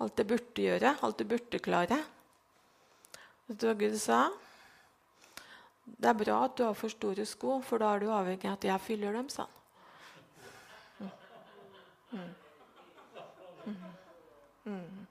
Alt 0.00 0.18
jeg 0.18 0.30
burde 0.30 0.64
gjøre, 0.64 0.94
alt 1.04 1.20
jeg 1.22 1.28
burde 1.30 1.60
klare. 1.62 1.98
Vet 3.46 3.60
du 3.60 3.66
hva 3.68 3.76
Gud 3.78 3.96
sa? 4.00 4.20
Det 5.96 6.08
er 6.10 6.18
bra 6.18 6.44
at 6.44 6.56
du 6.58 6.64
har 6.64 6.76
for 6.78 6.92
store 6.92 7.26
sko, 7.26 7.60
for 7.64 7.82
da 7.82 7.94
er 7.94 8.04
du 8.04 8.12
avhengig 8.12 8.48
av 8.48 8.58
at 8.58 8.68
jeg 8.68 8.84
fyller 8.84 9.16
dem, 9.16 9.28
sa 9.32 9.46
han. 9.46 9.56
Mm. 12.10 12.34
Mm. 14.64 15.06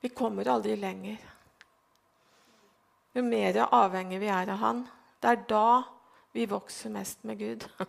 Vi 0.00 0.08
kommer 0.08 0.48
aldri 0.48 0.76
lenger. 0.76 1.16
Jo 3.14 3.22
mer 3.22 3.60
avhengig 3.70 4.18
vi 4.20 4.28
er 4.28 4.50
av 4.52 4.58
Han, 4.60 4.80
det 5.22 5.30
er 5.30 5.44
da 5.48 5.68
vi 6.34 6.46
vokser 6.50 6.90
mest 6.90 7.22
med 7.24 7.38
Gud. 7.38 7.64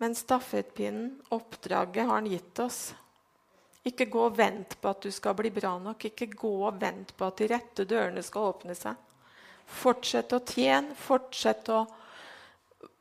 Men 0.00 0.14
stafettpinnen, 0.16 1.20
oppdraget, 1.28 2.04
har 2.04 2.14
Han 2.14 2.26
gitt 2.26 2.58
oss. 2.58 2.94
Ikke 3.86 4.08
gå 4.10 4.24
og 4.26 4.38
vent 4.38 4.74
på 4.82 4.90
at 4.90 5.04
du 5.04 5.12
skal 5.14 5.36
bli 5.38 5.52
bra 5.54 5.76
nok. 5.78 6.08
Ikke 6.08 6.26
gå 6.32 6.52
og 6.66 6.80
vent 6.80 7.12
på 7.16 7.28
at 7.28 7.38
de 7.38 7.50
rette 7.52 7.86
dørene 7.86 8.24
skal 8.26 8.50
åpne 8.50 8.74
seg. 8.74 8.98
Fortsett 9.66 10.34
å 10.34 10.42
tjene. 10.42 10.96
Fortsett 10.98 11.70
å 11.70 11.84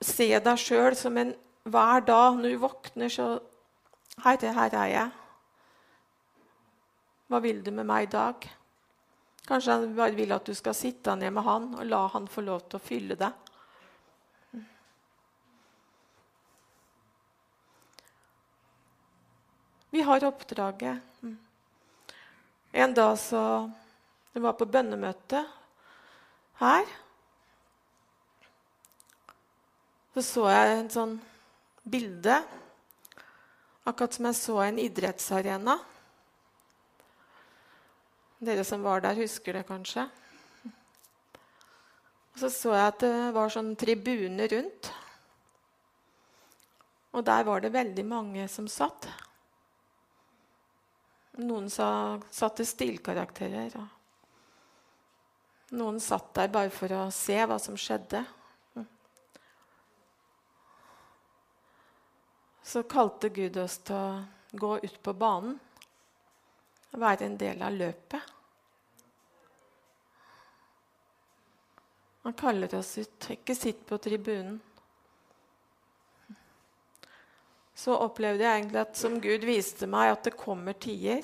se 0.02 0.30
deg 0.30 0.62
sjøl 0.62 0.98
som 0.98 1.17
en 1.17 1.34
hver 1.65 2.04
dag 2.06 2.38
når 2.38 2.54
du 2.54 2.62
våkner, 2.62 3.10
så 3.10 3.39
Herre, 4.24 4.52
her 4.56 4.76
er 4.80 4.91
jeg. 4.93 5.10
Hva 7.28 7.41
vil 7.43 7.63
du 7.65 7.71
med 7.74 7.88
meg 7.89 8.06
i 8.06 8.12
dag? 8.13 8.45
Kanskje 9.45 9.74
han 9.74 9.95
bare 9.98 10.15
vil 10.17 10.32
at 10.34 10.45
du 10.48 10.54
skal 10.58 10.78
sitte 10.78 11.15
ned 11.17 11.34
med 11.34 11.45
han 11.45 11.67
og 11.76 11.89
la 11.89 12.06
han 12.13 12.30
få 12.30 12.45
lov 12.45 12.67
til 12.69 12.80
å 12.80 12.86
fylle 12.86 13.17
deg. 13.19 13.44
Vi 19.95 20.01
har 20.01 20.23
oppdraget. 20.23 20.97
En 22.71 22.93
dag 22.93 23.19
så 23.19 23.71
Jeg 24.34 24.41
var 24.43 24.58
på 24.60 24.65
bønnemøte 24.67 25.39
her. 26.60 26.89
Så 30.12 30.23
så 30.27 30.43
jeg 30.51 30.73
en 30.73 30.89
sånn 30.91 31.13
bilde, 31.88 32.41
akkurat 33.88 34.17
som 34.17 34.27
jeg 34.27 34.38
så 34.41 34.58
en 34.65 34.81
idrettsarena. 34.84 35.77
Dere 38.43 38.65
som 38.67 38.84
var 38.84 38.99
der, 39.05 39.15
husker 39.15 39.55
det 39.55 39.63
kanskje. 39.69 40.10
Og 42.34 42.41
så 42.43 42.51
så 42.51 42.75
jeg 42.75 42.89
at 42.89 42.99
det 43.05 43.13
var 43.39 43.55
sånn 43.55 43.77
tribune 43.79 44.51
rundt. 44.58 44.91
Og 47.15 47.23
der 47.31 47.47
var 47.47 47.63
det 47.63 47.71
veldig 47.79 48.05
mange 48.12 48.49
som 48.51 48.67
satt. 48.67 49.08
Noen 51.43 51.69
sa, 51.69 52.19
satte 52.32 52.65
stilkarakterer. 52.65 53.76
Noen 55.76 56.00
satt 56.00 56.32
der 56.38 56.52
bare 56.54 56.71
for 56.71 56.93
å 56.95 57.04
se 57.12 57.38
hva 57.43 57.58
som 57.60 57.76
skjedde. 57.80 58.24
Så 62.65 62.86
kalte 62.89 63.30
Gud 63.30 63.58
oss 63.62 63.78
til 63.86 63.95
å 63.95 64.58
gå 64.58 64.78
ut 64.82 65.02
på 65.04 65.13
banen 65.13 65.60
være 67.00 67.26
en 67.26 67.38
del 67.38 67.62
av 67.62 67.74
løpet. 67.74 68.32
Han 72.26 72.34
kaller 72.34 72.76
oss 72.76 72.98
ut. 72.98 73.30
Ikke 73.30 73.56
sitt 73.56 73.86
på 73.86 73.98
tribunen. 74.02 74.58
Så 77.86 77.93
opplevde 78.02 78.41
jeg 78.41 78.63
egentlig 78.63 78.82
at 78.82 78.98
som 78.98 79.19
Gud 79.21 79.43
viste 79.45 79.86
meg, 79.86 80.15
at 80.15 80.26
det 80.26 80.39
kommer 80.39 80.74
tider 80.74 81.21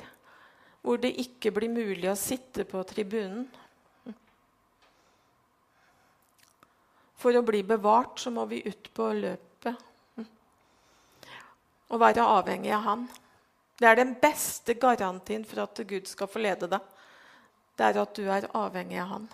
hvor 0.81 0.97
det 1.01 1.11
ikke 1.21 1.51
blir 1.53 1.69
mulig 1.69 2.07
å 2.09 2.17
sitte 2.17 2.65
på 2.65 2.81
tribunen. 2.89 3.47
For 7.21 7.37
å 7.37 7.43
bli 7.45 7.61
bevart 7.65 8.21
så 8.21 8.33
må 8.33 8.47
vi 8.49 8.63
ut 8.65 8.89
på 8.97 9.11
løpet 9.13 9.87
og 11.91 11.99
være 12.01 12.25
avhengig 12.37 12.71
av 12.73 12.85
Han. 12.85 13.03
Det 13.77 13.89
er 13.89 13.97
den 13.99 14.13
beste 14.21 14.77
garantien 14.79 15.43
for 15.45 15.65
at 15.65 15.81
Gud 15.85 16.07
skal 16.09 16.29
få 16.31 16.41
lede 16.41 16.69
deg. 16.71 16.81
Det 17.77 17.87
er 17.89 17.99
at 18.01 18.15
du 18.17 18.23
er 18.25 18.47
avhengig 18.57 19.01
av 19.01 19.09
Han. 19.11 19.27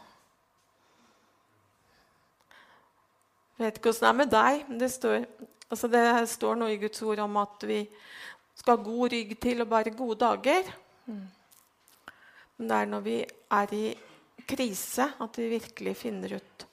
Jeg 3.58 3.66
vet 3.66 3.80
ikke 3.80 3.94
åssen 3.94 4.08
det 4.08 4.10
er 4.10 4.20
med 4.20 4.34
deg, 4.34 4.66
men 4.68 4.82
det 4.82 4.92
står, 4.94 5.24
altså 5.70 5.90
det 5.92 6.04
står, 6.30 6.60
noe 6.60 6.74
i 6.74 6.80
Guds 6.82 7.02
ord 7.04 7.20
om 7.24 7.40
at 7.42 7.66
vi 7.68 7.82
skal 8.58 8.78
ha 8.78 8.84
god 8.84 9.14
rygg 9.14 9.34
til 9.42 9.64
og 9.64 9.72
bare 9.72 9.96
gode 9.96 10.20
dager. 10.24 10.72
Men 12.58 12.70
det 12.70 12.78
er 12.78 12.90
når 12.90 13.04
vi 13.06 13.18
er 13.24 13.74
i 13.76 13.86
krise, 14.48 15.12
at 15.22 15.38
vi 15.38 15.52
virkelig 15.52 15.98
finner 15.98 16.38
ut 16.40 16.68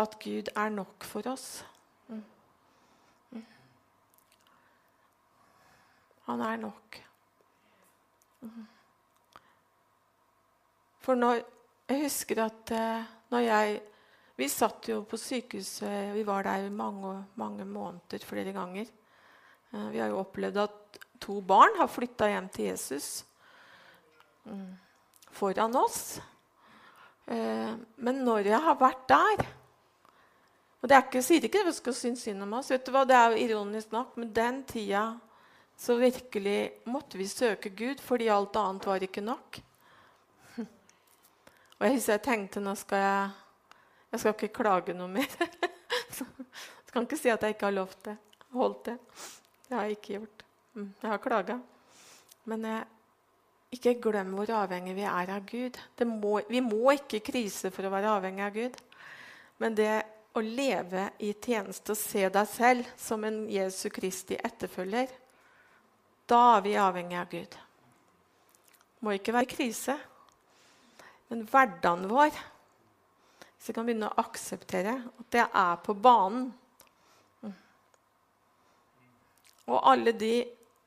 at 0.00 0.16
Gud 0.22 0.48
er 0.56 0.70
nok 0.72 1.04
for 1.04 1.26
oss. 1.28 1.64
Han 6.30 6.40
er 6.46 6.56
nok. 6.56 7.00
For 11.00 11.18
når 11.18 11.42
Jeg 11.90 12.04
husker 12.04 12.38
at 12.44 12.70
eh, 12.70 13.06
når 13.30 13.38
jeg 13.38 13.80
Vi 14.40 14.48
satt 14.48 14.88
jo 14.88 15.02
på 15.04 15.18
sykehuset, 15.20 16.14
vi 16.16 16.24
var 16.24 16.46
der 16.46 16.70
mange, 16.72 17.12
mange 17.36 17.66
måneder 17.68 18.24
flere 18.24 18.54
ganger. 18.56 18.88
Eh, 19.72 19.88
vi 19.92 20.00
har 20.00 20.08
jo 20.08 20.22
opplevd 20.22 20.62
at 20.62 21.00
to 21.20 21.42
barn 21.44 21.76
har 21.76 21.90
flytta 21.92 22.30
hjem 22.30 22.48
til 22.48 22.70
Jesus 22.70 23.08
mm, 24.48 24.70
foran 25.36 25.76
oss. 25.76 26.20
Eh, 27.28 27.74
men 28.00 28.22
når 28.24 28.48
jeg 28.48 28.62
har 28.64 28.80
vært 28.80 29.04
der 29.12 29.44
og 30.80 30.88
det 30.88 30.96
er 30.96 31.04
ikke, 31.04 31.20
sier 31.20 31.44
ikke 31.44 31.60
at 31.60 31.76
skal 31.76 31.96
synes 31.96 32.22
synd 32.24 32.40
om 32.46 32.54
oss. 32.56 32.70
vet 32.72 32.86
du 32.86 32.92
hva, 32.94 33.04
Det 33.04 33.16
er 33.16 33.34
jo 33.34 33.44
ironisk 33.44 33.92
nok, 33.92 34.16
men 34.16 34.32
den 34.32 34.62
tida 34.64 35.18
så 35.76 35.96
virkelig 35.96 36.72
måtte 36.88 37.18
vi 37.18 37.26
søke 37.28 37.70
Gud, 37.76 38.00
fordi 38.00 38.28
alt 38.28 38.56
annet 38.56 38.86
var 38.86 39.04
ikke 39.04 39.20
nok. 39.20 39.60
Og 41.78 41.84
jeg 41.84 41.94
husker 41.94 42.16
jeg 42.16 42.24
tenkte 42.24 42.64
nå 42.64 42.74
skal 42.76 43.04
jeg 43.04 43.30
Jeg 44.10 44.22
skal 44.22 44.34
ikke 44.34 44.54
klage 44.60 44.94
noe 44.96 45.10
mer. 45.10 45.26
jeg 46.18 46.92
kan 46.92 47.06
ikke 47.06 47.18
si 47.20 47.30
at 47.32 47.42
jeg 47.46 47.54
ikke 47.56 47.68
har 47.68 47.76
lovt 47.76 48.00
det. 48.08 48.16
Holdt 48.54 48.84
det. 48.90 48.96
Det 49.66 49.76
har 49.76 49.86
jeg 49.86 49.98
ikke 49.98 50.16
gjort. 50.16 50.44
Mm, 50.74 50.88
jeg 51.02 51.10
har 51.12 51.22
klaga. 51.22 51.58
Men 52.50 52.66
jeg, 52.66 52.88
ikke 53.78 53.94
glem 54.02 54.34
hvor 54.34 54.50
avhengig 54.64 54.96
vi 54.98 55.06
er 55.06 55.34
av 55.36 55.46
Gud. 55.46 55.78
Må, 56.10 56.40
vi 56.50 56.62
må 56.64 56.96
ikke 56.96 57.22
krise 57.30 57.70
for 57.70 57.86
å 57.86 57.92
være 57.94 58.16
avhengig 58.16 58.46
av 58.48 58.56
Gud. 58.56 58.80
Men 59.62 59.78
det 59.78 59.92
å 60.34 60.42
leve 60.42 61.08
i 61.22 61.32
tjeneste 61.34 61.94
og 61.94 61.98
se 61.98 62.26
deg 62.30 62.50
selv 62.50 62.90
som 62.98 63.22
en 63.26 63.44
Jesu 63.50 63.88
Kristi 63.94 64.38
etterfølger 64.38 65.10
da 66.30 66.38
er 66.56 66.60
vi 66.62 66.76
avhengig 66.78 67.16
av 67.18 67.30
Gud. 67.30 67.54
Det 67.56 69.02
må 69.02 69.16
ikke 69.16 69.34
være 69.34 69.50
krise. 69.50 69.96
Men 71.30 71.42
hverdagen 71.50 72.06
vår 72.10 72.36
Hvis 73.60 73.68
jeg 73.68 73.76
kan 73.76 73.84
begynne 73.84 74.08
å 74.08 74.22
akseptere 74.22 74.94
at 75.20 75.36
jeg 75.36 75.44
er 75.44 75.80
på 75.84 75.92
banen 75.92 76.46
Og 79.68 79.84
alle 79.86 80.14
de 80.16 80.32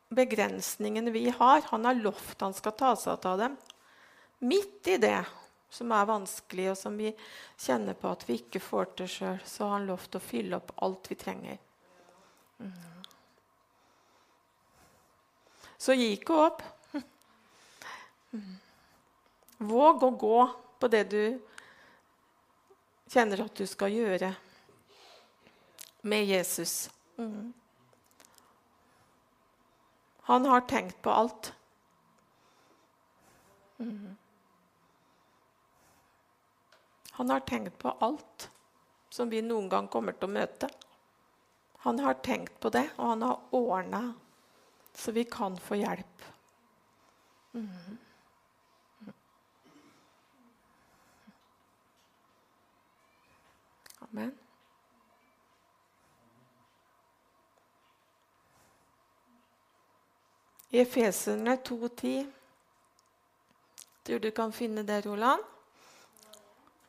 begrensningene 0.09 1.13
vi 1.13 1.27
har 1.29 1.61
Han 1.69 1.85
har 1.85 2.01
lovt 2.01 2.41
han 2.41 2.57
skal 2.57 2.73
ta 2.77 2.95
seg 2.97 3.27
av 3.29 3.37
dem. 3.45 3.53
Midt 4.41 4.89
i 4.89 4.97
det 4.97 5.21
som 5.73 5.93
er 5.95 6.09
vanskelig, 6.09 6.65
og 6.73 6.77
som 6.77 6.97
vi 6.99 7.13
kjenner 7.57 7.95
på 7.97 8.09
at 8.11 8.25
vi 8.27 8.35
ikke 8.41 8.59
får 8.61 8.91
til 8.97 9.07
sjøl, 9.09 9.39
så 9.45 9.65
har 9.65 9.77
han 9.77 9.87
lovt 9.87 10.17
å 10.17 10.21
fylle 10.21 10.59
opp 10.59 10.73
alt 10.85 11.07
vi 11.09 11.17
trenger. 11.17 11.61
Så 15.81 15.95
gi 15.97 16.11
ikke 16.13 16.37
opp. 16.43 16.61
Våg 19.63 20.05
å 20.05 20.11
gå 20.19 20.37
på 20.83 20.91
det 20.91 21.03
du 21.09 21.23
kjenner 23.13 23.45
at 23.45 23.55
du 23.57 23.65
skal 23.69 23.93
gjøre 23.93 24.33
med 26.09 26.25
Jesus. 26.25 26.89
Han 30.27 30.45
har 30.49 30.65
tenkt 30.67 31.01
på 31.05 31.11
alt. 31.13 31.53
Han 37.11 37.29
har 37.29 37.39
tenkt 37.39 37.77
på 37.77 37.91
alt 37.99 38.49
som 39.13 39.29
vi 39.29 39.43
noen 39.45 39.69
gang 39.69 39.87
kommer 39.87 40.15
til 40.17 40.31
å 40.31 40.33
møte. 40.33 40.69
Han 41.85 41.99
har 42.01 42.17
tenkt 42.25 42.55
på 42.63 42.71
det, 42.73 42.87
og 42.97 43.11
han 43.11 43.25
har 43.27 43.41
ordna 43.53 44.01
så 44.95 45.11
vi 45.11 45.23
kan 45.23 45.57
få 45.57 45.75
hjelp. 45.75 46.25
Mm. 47.53 47.97
Amen. 54.13 54.37
Efeserne 60.71 61.55
2,10 61.55 62.31
Tror 64.03 64.19
du 64.19 64.31
kan 64.31 64.53
finne 64.53 64.83
det, 64.83 65.05
Roland? 65.05 65.41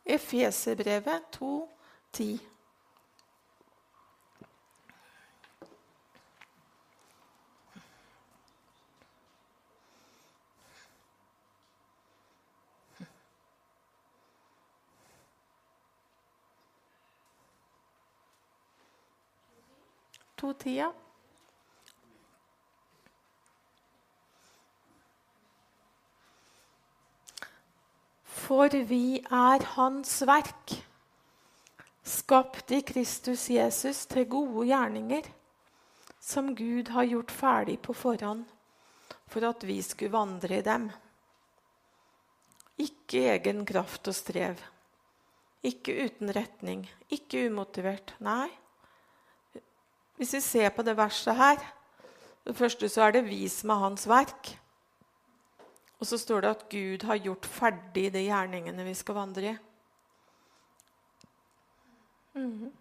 Efeserbrevet 0.04 1.22
2,10. 1.36 2.38
To-tida. 20.44 20.92
For 28.44 28.68
vi 28.84 29.22
er 29.24 29.64
Hans 29.74 30.18
verk, 30.28 30.74
skapt 32.04 32.74
i 32.76 32.82
Kristus 32.84 33.48
Jesus 33.48 34.04
til 34.10 34.28
gode 34.28 34.68
gjerninger, 34.68 35.30
som 36.20 36.52
Gud 36.56 36.92
har 36.92 37.08
gjort 37.08 37.32
ferdig 37.32 37.78
på 37.80 37.96
forhånd 37.96 38.44
for 39.34 39.46
at 39.48 39.64
vi 39.66 39.80
skulle 39.82 40.14
vandre 40.14 40.60
i 40.60 40.64
dem. 40.64 40.88
Ikke 42.84 43.24
egen 43.32 43.64
kraft 43.66 44.06
og 44.10 44.16
strev. 44.16 44.60
Ikke 45.64 45.94
uten 46.04 46.30
retning. 46.36 46.84
Ikke 47.10 47.46
umotivert. 47.48 48.14
Nei. 48.22 48.50
Hvis 50.16 50.34
vi 50.36 50.40
ser 50.40 50.70
på 50.70 50.84
det 50.86 50.96
verset 50.96 51.34
her 51.36 51.58
Det 52.44 52.54
første 52.56 52.88
så 52.88 53.06
er 53.06 53.16
det 53.16 53.24
vi 53.26 53.46
som 53.48 53.72
er 53.72 53.80
hans 53.80 54.04
verk. 54.08 54.50
Og 55.98 56.06
så 56.06 56.18
står 56.20 56.42
det 56.44 56.50
at 56.50 56.64
Gud 56.68 57.06
har 57.08 57.16
gjort 57.16 57.46
ferdig 57.48 58.10
de 58.12 58.26
gjerningene 58.26 58.84
vi 58.84 58.92
skal 58.98 59.16
vandre 59.16 59.54
i. 59.54 59.56
Mm. 62.34 62.72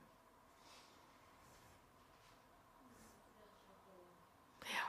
Ja. 4.74 4.88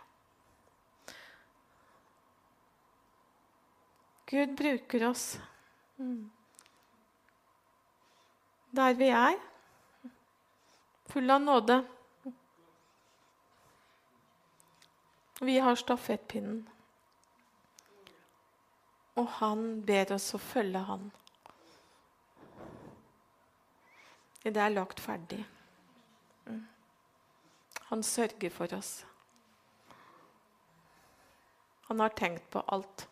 Gud 4.32 4.56
bruker 4.56 5.06
oss 5.12 5.24
mm. 6.00 6.30
der 8.74 8.96
vi 8.98 9.14
er, 9.14 9.36
full 11.12 11.30
av 11.30 11.44
nåde. 11.44 11.84
Vi 15.40 15.58
har 15.58 15.74
stafettpinnen. 15.74 16.68
Og 19.14 19.26
han 19.38 19.82
ber 19.86 20.12
oss 20.14 20.32
å 20.34 20.40
følge 20.42 20.82
han. 20.88 21.10
Det 24.44 24.60
er 24.60 24.74
lagt 24.74 25.00
ferdig. 25.00 25.40
Mm. 26.46 26.66
Han 27.88 28.02
sørger 28.02 28.50
for 28.50 28.74
oss. 28.76 29.06
Han 31.86 32.00
har 32.00 32.08
tenkt 32.08 32.50
på 32.50 32.60
alt. 32.60 33.08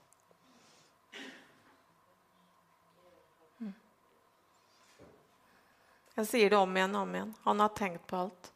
Mm. 3.58 3.74
Jeg 6.14 6.26
sier 6.26 6.50
det 6.50 6.60
om 6.60 6.76
igjen 6.76 6.96
og 6.96 7.06
om 7.06 7.14
igjen. 7.16 7.34
Han 7.44 7.64
har 7.64 7.76
tenkt 7.78 8.06
på 8.10 8.24
alt. 8.26 8.51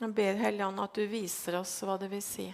Jeg 0.00 0.16
ber 0.16 0.38
Helligånd 0.40 0.80
at 0.80 0.96
du 0.96 1.04
viser 1.10 1.58
oss 1.60 1.74
hva 1.84 1.98
det 2.00 2.08
vil 2.12 2.24
si 2.24 2.48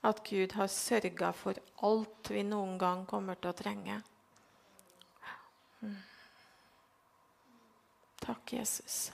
at 0.00 0.22
Gud 0.24 0.52
har 0.52 0.66
sørga 0.66 1.32
for 1.36 1.58
alt 1.86 2.30
vi 2.32 2.42
noen 2.46 2.78
gang 2.80 3.04
kommer 3.08 3.36
til 3.36 3.52
å 3.52 3.56
trenge. 3.56 3.98
Takk, 8.20 8.52
Jesus. 8.52 9.10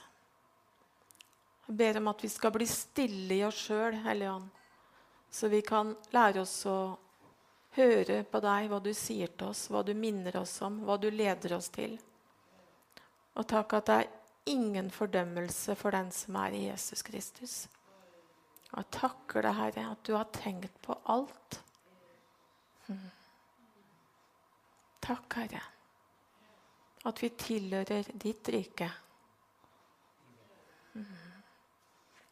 Jeg 1.67 1.75
ber 1.81 1.99
om 1.99 2.07
at 2.13 2.23
vi 2.23 2.29
skal 2.31 2.53
bli 2.55 2.67
stille 2.71 3.35
i 3.35 3.43
oss 3.43 3.59
sjøl, 3.67 3.99
Hellige 4.05 4.37
Ånd, 4.37 4.47
så 5.29 5.51
vi 5.51 5.61
kan 5.67 5.91
lære 6.15 6.45
oss 6.45 6.55
å 6.71 6.77
høre 7.75 8.21
på 8.23 8.41
deg, 8.43 8.69
hva 8.71 8.79
du 8.83 8.93
sier 8.95 9.33
til 9.35 9.51
oss, 9.51 9.67
hva 9.71 9.83
du 9.83 9.91
minner 9.95 10.39
oss 10.39 10.55
om, 10.63 10.79
hva 10.87 10.95
du 10.97 11.09
leder 11.11 11.57
oss 11.59 11.67
til. 11.75 11.97
Og 13.35 13.43
takk 13.47 13.75
at 13.77 13.89
det 13.89 13.97
er 13.99 14.13
ingen 14.47 14.91
fordømmelse 14.91 15.75
for 15.75 15.95
den 15.95 16.11
som 16.15 16.35
er 16.41 16.55
i 16.55 16.65
Jesus 16.67 17.03
Kristus. 17.05 17.55
Og 18.71 18.81
jeg 18.81 18.91
takker 18.97 19.45
deg, 19.45 19.55
Herre, 19.55 19.85
at 19.93 20.03
du 20.07 20.13
har 20.15 20.27
tenkt 20.35 20.81
på 20.83 20.95
alt. 21.13 21.59
Takk, 25.03 25.37
Herre, 25.39 25.61
at 27.07 27.21
vi 27.23 27.29
tilhører 27.39 28.09
ditt 28.19 28.49
rike. 28.51 28.89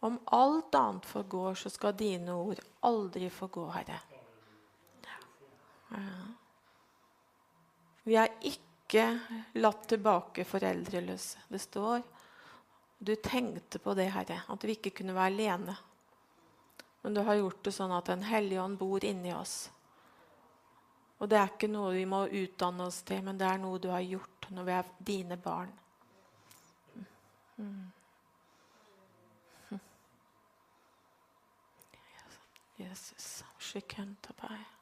Om 0.06 0.20
alt 0.36 0.76
annet 0.76 1.08
forgår, 1.08 1.56
så 1.58 1.72
skal 1.72 1.96
dine 1.98 2.36
ord 2.36 2.60
aldri 2.86 3.30
forgå, 3.32 3.70
Herre. 3.74 4.02
Vi 8.06 8.18
er 8.20 8.36
ikke 8.46 8.65
ikke 8.86 9.60
latt 9.60 9.88
tilbake 9.90 10.46
foreldreløse. 10.46 11.48
Det 11.50 11.60
står 11.62 12.02
Du 12.98 13.16
tenkte 13.16 13.80
på 13.80 13.94
det, 13.94 14.08
Herre, 14.14 14.44
at 14.48 14.64
vi 14.64 14.78
ikke 14.78 14.94
kunne 15.02 15.14
være 15.14 15.34
alene. 15.34 15.76
Men 17.02 17.14
du 17.14 17.22
har 17.22 17.36
gjort 17.36 17.64
det 17.66 17.74
sånn 17.76 17.92
at 17.92 18.06
Den 18.06 18.24
hellige 18.24 18.62
ånd 18.62 18.78
bor 18.80 19.04
inni 19.04 19.34
oss. 19.34 19.70
Og 21.20 21.30
det 21.30 21.38
er 21.38 21.52
ikke 21.52 21.72
noe 21.72 21.94
vi 21.96 22.06
må 22.06 22.26
utdanne 22.28 22.88
oss 22.88 23.02
til, 23.08 23.22
men 23.24 23.38
det 23.38 23.48
er 23.48 23.60
noe 23.62 23.80
du 23.80 23.90
har 23.92 24.04
gjort 24.04 24.48
når 24.52 24.64
vi 24.68 24.74
er 24.78 24.90
dine 25.12 25.38
barn. 25.38 25.72
Mm. 27.58 27.92
Jesus, 32.78 33.44
skikkentabai. 33.58 34.75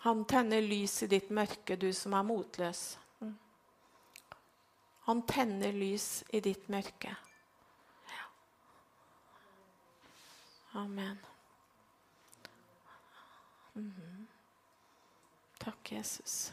Han 0.00 0.24
tenner 0.24 0.62
lys 0.62 1.02
i 1.02 1.06
ditt 1.10 1.30
mørke, 1.30 1.76
du 1.76 1.88
som 1.92 2.14
er 2.14 2.22
motløs. 2.22 2.82
Mm. 3.18 3.32
Han 5.08 5.22
tenner 5.26 5.74
lys 5.74 6.22
i 6.30 6.40
ditt 6.40 6.68
mørke. 6.70 7.16
Ja. 8.12 8.26
Amen. 10.80 11.18
Mm 13.74 13.92
-hmm. 13.96 14.26
Takk, 15.58 15.92
Jesus. 15.92 16.52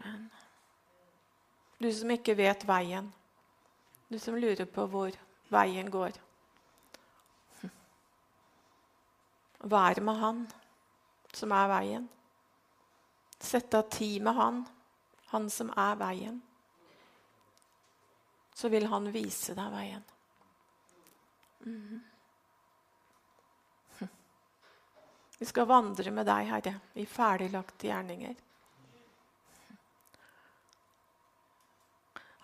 Amen. 0.00 0.30
Du 1.78 1.92
som 1.92 2.10
ikke 2.10 2.36
vet 2.36 2.68
veien, 2.68 3.12
du 4.08 4.18
som 4.18 4.34
lurer 4.34 4.64
på 4.64 4.86
hvor 4.86 5.10
veien 5.48 5.90
går. 5.90 6.25
Være 9.58 10.00
med 10.04 10.20
Han 10.20 10.46
som 11.36 11.52
er 11.52 11.68
veien. 11.70 12.08
Sette 13.40 13.78
av 13.78 13.88
tid 13.92 14.22
med 14.22 14.34
Han, 14.34 14.64
Han 15.32 15.50
som 15.50 15.70
er 15.76 15.96
veien. 16.00 16.42
Så 18.56 18.68
vil 18.72 18.86
Han 18.88 19.12
vise 19.12 19.54
deg 19.56 19.72
veien. 19.72 20.04
Mm. 21.66 22.00
Vi 25.38 25.48
skal 25.48 25.68
vandre 25.68 26.10
med 26.14 26.28
deg, 26.28 26.48
Herre, 26.52 26.74
i 26.94 27.06
ferdiglagte 27.06 27.90
gjerninger. 27.90 28.36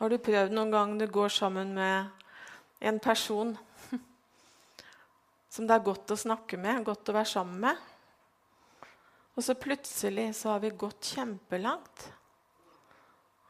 Har 0.02 0.10
du 0.10 0.18
prøvd 0.18 0.50
noen 0.50 0.72
gang 0.74 0.96
du 0.98 1.06
går 1.06 1.30
sammen 1.30 1.68
med 1.76 2.10
en 2.82 2.98
person 2.98 3.54
som 5.53 5.68
det 5.68 5.76
er 5.76 5.84
godt 5.84 6.14
å 6.14 6.16
snakke 6.16 6.57
med, 6.57 6.84
godt 6.86 7.11
å 7.12 7.16
være 7.18 7.28
sammen 7.28 7.59
med. 7.66 7.88
Og 9.36 9.44
så 9.44 9.57
plutselig 9.57 10.30
så 10.38 10.55
har 10.55 10.62
vi 10.64 10.70
gått 10.80 11.12
kjempelangt. 11.12 12.07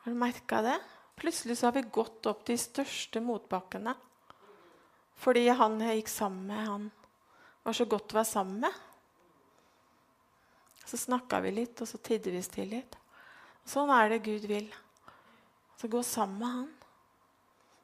Har 0.02 0.10
du 0.10 0.18
merka 0.18 0.58
det? 0.66 0.78
Plutselig 1.18 1.60
så 1.60 1.68
har 1.68 1.76
vi 1.76 1.84
gått 1.94 2.26
opp 2.26 2.42
de 2.48 2.56
største 2.58 3.22
motbakkene. 3.22 3.94
Fordi 5.22 5.46
han 5.54 5.78
jeg 5.84 6.00
gikk 6.00 6.10
sammen 6.10 6.46
med, 6.50 6.66
han 6.66 6.90
var 7.62 7.78
så 7.78 7.86
godt 7.86 8.14
å 8.14 8.18
være 8.18 8.30
sammen 8.32 8.64
med. 8.64 8.82
Så 10.82 10.98
snakka 10.98 11.38
vi 11.44 11.54
litt, 11.54 11.78
og 11.78 11.86
så 11.86 12.02
tidde 12.02 12.34
vi 12.34 12.42
til 12.42 12.72
litt. 12.74 12.98
Sånn 13.62 13.90
er 13.94 14.10
det 14.10 14.24
Gud 14.26 14.50
vil. 14.50 14.66
Så 15.78 15.90
gå 15.90 16.02
sammen 16.02 16.42
med 16.42 16.56
han. 16.56 16.70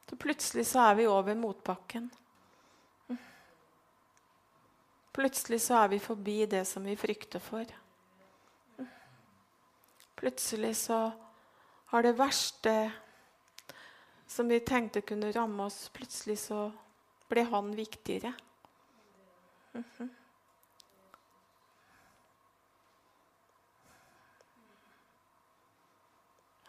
Så 0.09 0.19
plutselig 0.19 0.67
så 0.67 0.89
er 0.89 0.99
vi 0.99 1.07
over 1.07 1.39
motbakken. 1.39 2.11
Plutselig 5.19 5.57
så 5.65 5.81
er 5.81 5.89
vi 5.91 5.97
forbi 5.99 6.45
det 6.47 6.61
som 6.63 6.85
vi 6.87 6.93
frykter 6.95 7.41
for. 7.43 7.67
Plutselig 10.15 10.77
så 10.79 10.99
har 11.91 12.05
det 12.05 12.13
verste 12.15 12.75
som 14.29 14.47
vi 14.47 14.61
tenkte 14.63 15.01
kunne 15.01 15.33
ramme 15.35 15.65
oss, 15.67 15.89
plutselig 15.91 16.37
så 16.39 16.69
ble 17.27 17.43
han 17.51 17.73
viktigere. 17.75 18.31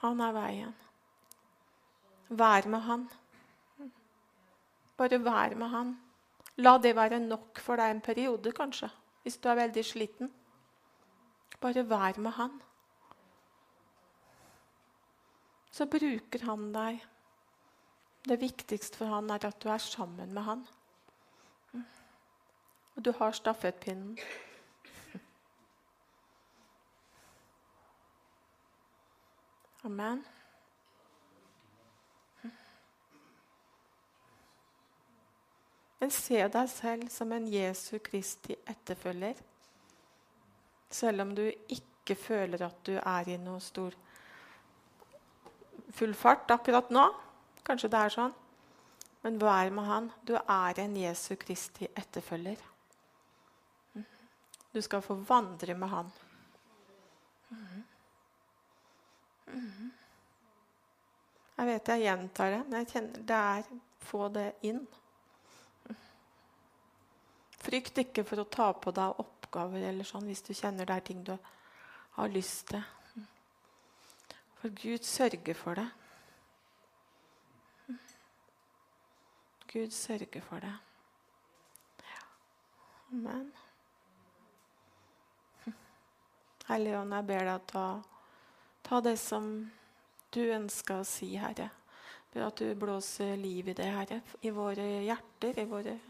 Han 0.02 0.26
er 0.26 0.38
veien. 0.42 0.76
Vær 2.34 2.70
med 2.72 2.86
han. 2.90 3.10
Bare 4.98 5.22
vær 5.22 5.60
med 5.60 5.76
han. 5.78 5.98
La 6.60 6.76
det 6.78 6.92
være 6.96 7.18
nok 7.24 7.60
for 7.64 7.80
deg 7.80 7.94
en 7.94 8.02
periode, 8.04 8.52
kanskje, 8.52 8.90
hvis 9.24 9.38
du 9.40 9.48
er 9.48 9.60
veldig 9.62 9.84
sliten. 9.86 10.32
Bare 11.60 11.84
vær 11.88 12.18
med 12.20 12.30
han. 12.36 12.58
Så 15.70 15.86
bruker 15.86 16.44
han 16.44 16.72
deg. 16.74 17.00
Det 18.28 18.36
viktigste 18.40 19.00
for 19.00 19.06
han 19.14 19.30
er 19.32 19.46
at 19.48 19.62
du 19.62 19.68
er 19.72 19.80
sammen 19.80 20.34
med 20.36 20.42
han. 20.44 20.66
Og 22.96 23.04
du 23.04 23.12
har 23.16 23.32
stafettpinnen. 23.32 24.18
Amen. 29.84 30.24
Men 36.00 36.12
se 36.14 36.40
deg 36.48 36.68
selv 36.72 37.08
som 37.12 37.32
en 37.36 37.48
Jesu 37.52 37.98
Kristi 38.04 38.56
etterfølger. 38.68 39.36
Selv 40.90 41.26
om 41.26 41.34
du 41.36 41.44
ikke 41.46 42.16
føler 42.16 42.64
at 42.66 42.78
du 42.88 42.94
er 42.96 43.28
i 43.28 43.36
noe 43.40 43.60
stor 43.62 43.94
full 45.94 46.14
fart 46.14 46.50
akkurat 46.50 46.90
nå. 46.94 47.04
Kanskje 47.66 47.90
det 47.92 48.00
er 48.00 48.14
sånn. 48.16 48.34
Men 49.20 49.36
vær 49.42 49.70
med 49.76 49.84
han. 49.84 50.08
Du 50.24 50.34
er 50.40 50.80
en 50.80 50.96
Jesu 50.96 51.34
Kristi 51.36 51.88
etterfølger. 51.92 52.56
Du 54.72 54.80
skal 54.82 55.02
få 55.02 55.18
vandre 55.28 55.74
med 55.74 55.90
han. 55.90 56.10
Jeg 61.60 61.68
vet 61.68 61.90
jeg 61.92 62.04
gjentar 62.06 62.54
det, 62.54 62.60
men 62.68 62.78
jeg 62.78 62.90
kjenner 62.94 63.24
det 63.28 63.40
er 63.52 63.70
få 64.08 64.28
det 64.32 64.46
inn. 64.64 64.80
Frykt 67.70 68.00
ikke 68.02 68.24
for 68.26 68.42
å 68.42 68.48
ta 68.50 68.72
på 68.74 68.90
deg 68.90 69.20
oppgaver 69.22 69.84
eller 69.92 70.06
sånn 70.08 70.26
hvis 70.26 70.42
du 70.42 70.50
kjenner 70.58 70.88
det 70.88 70.94
er 70.96 71.04
ting 71.06 71.20
du 71.22 71.36
har 72.16 72.32
lyst 72.34 72.72
til. 72.72 72.82
For 74.58 74.74
Gud 74.74 75.06
sørger 75.06 75.54
for 75.54 75.78
det. 75.78 75.86
Gud 79.70 79.94
sørger 79.94 80.42
for 80.42 80.66
det. 80.66 80.74
Ja. 82.10 82.26
Amen. 83.12 83.48
Hellige 86.66 86.98
Ånd, 86.98 87.14
jeg 87.14 87.28
ber 87.30 87.46
deg 87.52 87.70
ta, 87.70 87.86
ta 88.82 89.02
det 89.06 89.16
som 89.22 89.50
du 90.34 90.42
ønsker 90.42 91.04
å 91.04 91.06
si, 91.06 91.36
Herre. 91.38 91.70
Ber 92.34 92.50
at 92.50 92.58
du 92.58 92.74
blåser 92.74 93.38
liv 93.38 93.70
i 93.70 93.78
det, 93.78 93.92
Herre, 93.94 94.24
i 94.42 94.50
våre 94.54 94.90
hjerter, 95.06 95.62
i 95.62 95.70
våre 95.70 96.00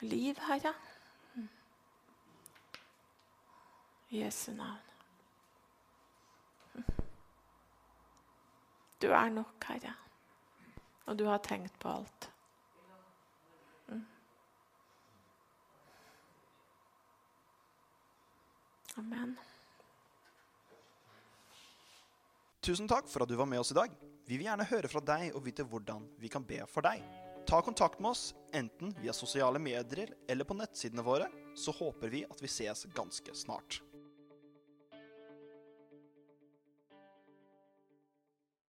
liv, 0.00 0.38
Herre. 0.48 0.74
I 4.08 4.22
Jesu 4.22 4.52
navn. 4.52 4.84
Du 8.98 9.06
er 9.12 9.28
nok, 9.30 9.64
Herre, 9.68 9.94
og 11.06 11.18
du 11.18 11.24
har 11.28 11.38
tenkt 11.44 11.76
på 11.78 11.92
alt. 11.92 12.30
Amen. 18.98 19.36
Tusen 22.66 22.88
takk 22.90 23.06
for 23.06 23.22
at 23.22 23.30
du 23.30 23.36
var 23.38 23.46
med 23.46 23.62
oss 23.62 23.70
i 23.70 23.76
dag. 23.78 23.92
Vi 24.26 24.36
vil 24.36 24.48
gjerne 24.48 24.66
høre 24.66 24.90
fra 24.90 25.00
deg 25.14 25.30
og 25.38 25.44
vite 25.46 25.64
hvordan 25.64 26.08
vi 26.18 26.28
kan 26.32 26.44
be 26.44 26.64
for 26.68 26.84
deg. 26.84 27.04
Ta 27.48 27.62
kontakt 27.62 28.00
med 28.00 28.10
oss 28.10 28.34
enten 28.52 28.94
via 29.00 29.12
sosiale 29.12 29.58
medier 29.58 30.10
eller 30.28 30.44
på 30.44 30.54
nettsidene 30.54 31.02
våre, 31.02 31.30
så 31.56 31.72
håper 31.72 32.08
vi 32.12 32.20
at 32.28 32.42
vi 32.42 32.46
ses 32.46 32.84
ganske 32.92 33.32
snart. 33.34 33.78